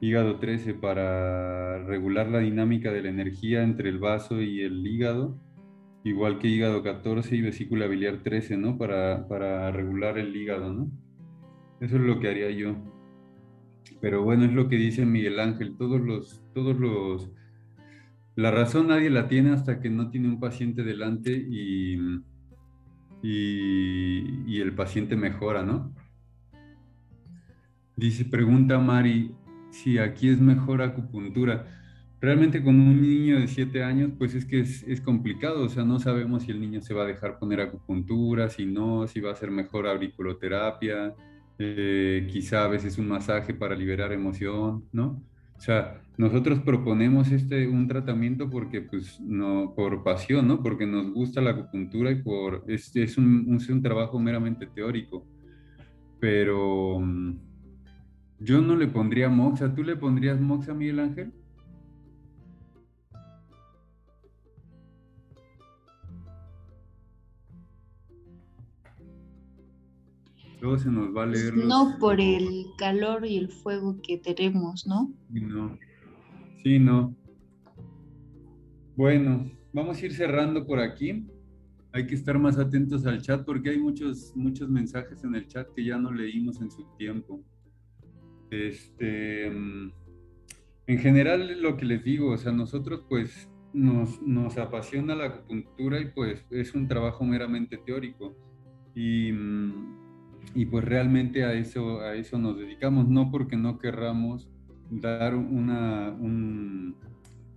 [0.00, 5.38] hígado 13 para regular la dinámica de la energía entre el vaso y el hígado
[6.02, 8.78] igual que hígado 14 y vesícula biliar 13, ¿no?
[8.78, 10.90] Para, para regular el hígado, ¿no?
[11.78, 12.74] Eso es lo que haría yo.
[14.00, 17.30] Pero bueno, es lo que dice Miguel Ángel, todos los, todos los,
[18.36, 21.98] la razón nadie la tiene hasta que no tiene un paciente delante y,
[23.22, 25.94] y, el paciente mejora, ¿no?
[27.96, 29.34] Dice, pregunta Mari,
[29.70, 31.66] si aquí es mejor acupuntura
[32.20, 35.98] realmente con un niño de 7 años, pues es que es, complicado, o sea, no
[35.98, 39.36] sabemos si el niño se va a dejar poner acupuntura, si no, si va a
[39.36, 41.14] ser mejor auriculoterapia,
[41.62, 45.22] eh, quizá a veces un masaje para liberar emoción, ¿no?
[45.58, 50.62] O sea, nosotros proponemos este, un tratamiento porque, pues, no, por pasión, ¿no?
[50.62, 55.26] Porque nos gusta la acupuntura y por, es, es, un, un trabajo meramente teórico.
[56.18, 57.38] Pero mm,
[58.38, 59.74] yo no le pondría moxa.
[59.74, 61.32] ¿Tú le pondrías moxa, Miguel Ángel?
[70.60, 71.56] Luego se nos va a leer.
[71.56, 75.12] No por el calor y el fuego que tenemos, ¿no?
[75.30, 75.78] No.
[76.62, 77.16] Sí, no.
[78.96, 81.26] Bueno, vamos a ir cerrando por aquí.
[81.92, 85.68] Hay que estar más atentos al chat porque hay muchos, muchos mensajes en el chat
[85.74, 87.42] que ya no leímos en su tiempo.
[88.50, 95.26] Este, en general, lo que les digo, o sea, nosotros pues nos, nos apasiona la
[95.26, 98.36] acupuntura y pues es un trabajo meramente teórico.
[98.94, 99.32] Y
[100.54, 104.48] y pues realmente a eso, a eso nos dedicamos, no porque no querramos
[104.90, 106.96] dar una, un,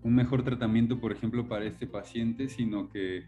[0.04, 3.24] un, mejor tratamiento, por ejemplo, para este paciente, sino que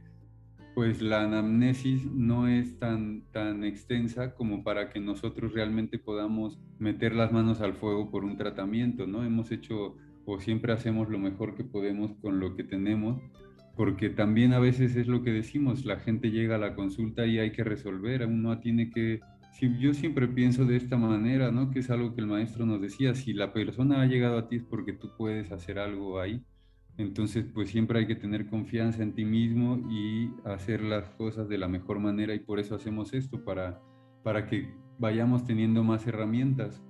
[0.75, 7.15] pues la anamnesis no es tan, tan extensa como para que nosotros realmente podamos meter
[7.15, 9.23] las manos al fuego por un tratamiento, ¿no?
[9.23, 9.95] Hemos hecho
[10.25, 13.21] o siempre hacemos lo mejor que podemos con lo que tenemos,
[13.75, 17.39] porque también a veces es lo que decimos, la gente llega a la consulta y
[17.39, 19.21] hay que resolver, uno tiene que
[19.59, 21.71] yo siempre pienso de esta manera, ¿no?
[21.71, 24.57] Que es algo que el maestro nos decía, si la persona ha llegado a ti
[24.57, 26.43] es porque tú puedes hacer algo ahí.
[26.97, 31.57] Entonces, pues siempre hay que tener confianza en ti mismo y hacer las cosas de
[31.57, 33.81] la mejor manera y por eso hacemos esto, para,
[34.23, 36.81] para que vayamos teniendo más herramientas.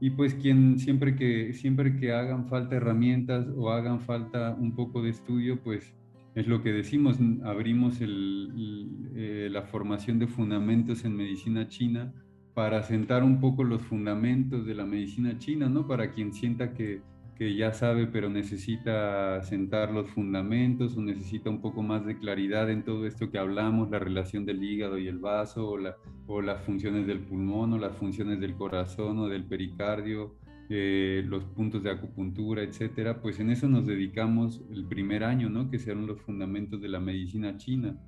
[0.00, 5.02] Y pues quien siempre que, siempre que hagan falta herramientas o hagan falta un poco
[5.02, 5.94] de estudio, pues
[6.34, 12.12] es lo que decimos, abrimos eh, la formación de fundamentos en medicina china
[12.54, 15.86] para sentar un poco los fundamentos de la medicina china, ¿no?
[15.86, 17.02] Para quien sienta que,
[17.36, 22.70] que ya sabe pero necesita sentar los fundamentos o necesita un poco más de claridad
[22.70, 26.42] en todo esto que hablamos, la relación del hígado y el vaso o, la, o
[26.42, 30.34] las funciones del pulmón o las funciones del corazón o del pericardio
[30.72, 35.68] eh, los puntos de acupuntura, etcétera, pues en eso nos dedicamos el primer año, ¿no?
[35.68, 37.98] Que serán los fundamentos de la medicina china.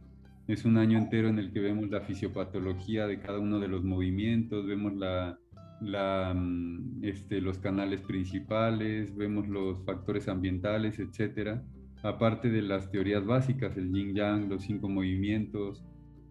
[0.46, 3.82] Es un año entero en el que vemos la fisiopatología de cada uno de los
[3.82, 5.40] movimientos, vemos la,
[5.80, 11.64] la, mm, este, los canales principales, vemos los factores ambientales, etcétera.
[12.04, 15.84] Aparte de las teorías básicas, el yin yang, los cinco movimientos,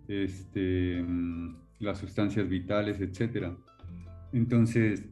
[0.07, 3.57] este, mm, las sustancias vitales, etcétera.
[4.31, 5.09] Entonces,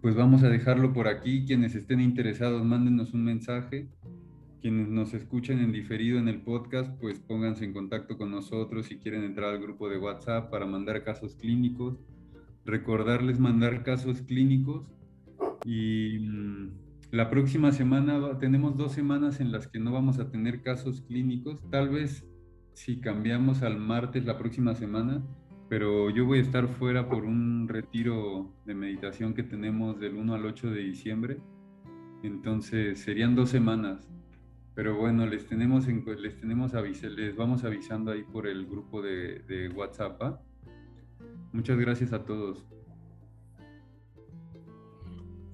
[0.00, 1.44] pues vamos a dejarlo por aquí.
[1.46, 3.88] Quienes estén interesados, mándenos un mensaje.
[4.60, 8.98] Quienes nos escuchen en diferido en el podcast, pues pónganse en contacto con nosotros si
[8.98, 11.98] quieren entrar al grupo de WhatsApp para mandar casos clínicos.
[12.64, 14.86] Recordarles mandar casos clínicos.
[15.64, 16.70] Y mm,
[17.12, 21.60] la próxima semana tenemos dos semanas en las que no vamos a tener casos clínicos.
[21.70, 22.26] Tal vez
[22.72, 25.24] si cambiamos al martes la próxima semana,
[25.68, 30.34] pero yo voy a estar fuera por un retiro de meditación que tenemos del 1
[30.34, 31.38] al 8 de diciembre.
[32.22, 34.08] Entonces serían dos semanas.
[34.74, 39.72] Pero bueno, les tenemos, en, les tenemos les vamos avisando ahí por el grupo de,
[39.74, 40.40] WhatsApp.
[41.52, 42.64] Muchas gracias a todos.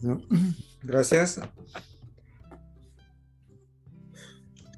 [0.83, 1.41] Gracias.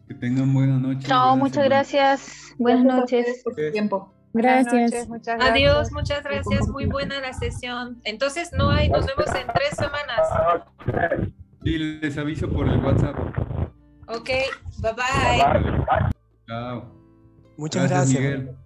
[0.06, 1.08] Que tengan buena noche.
[1.08, 2.54] Chao, muchas gracias.
[2.58, 3.40] Buenas noches.
[3.42, 4.13] Por tiempo.
[4.34, 5.08] Gracias.
[5.08, 5.50] muchas gracias.
[5.50, 6.68] Adiós, muchas gracias.
[6.68, 8.00] Muy buena la sesión.
[8.04, 10.28] Entonces, no hay, nos vemos en tres semanas.
[11.62, 13.16] Sí, les aviso por el WhatsApp.
[14.08, 14.28] Ok,
[14.82, 16.12] bye bye.
[16.46, 16.92] Chao.
[17.56, 18.63] Muchas gracias.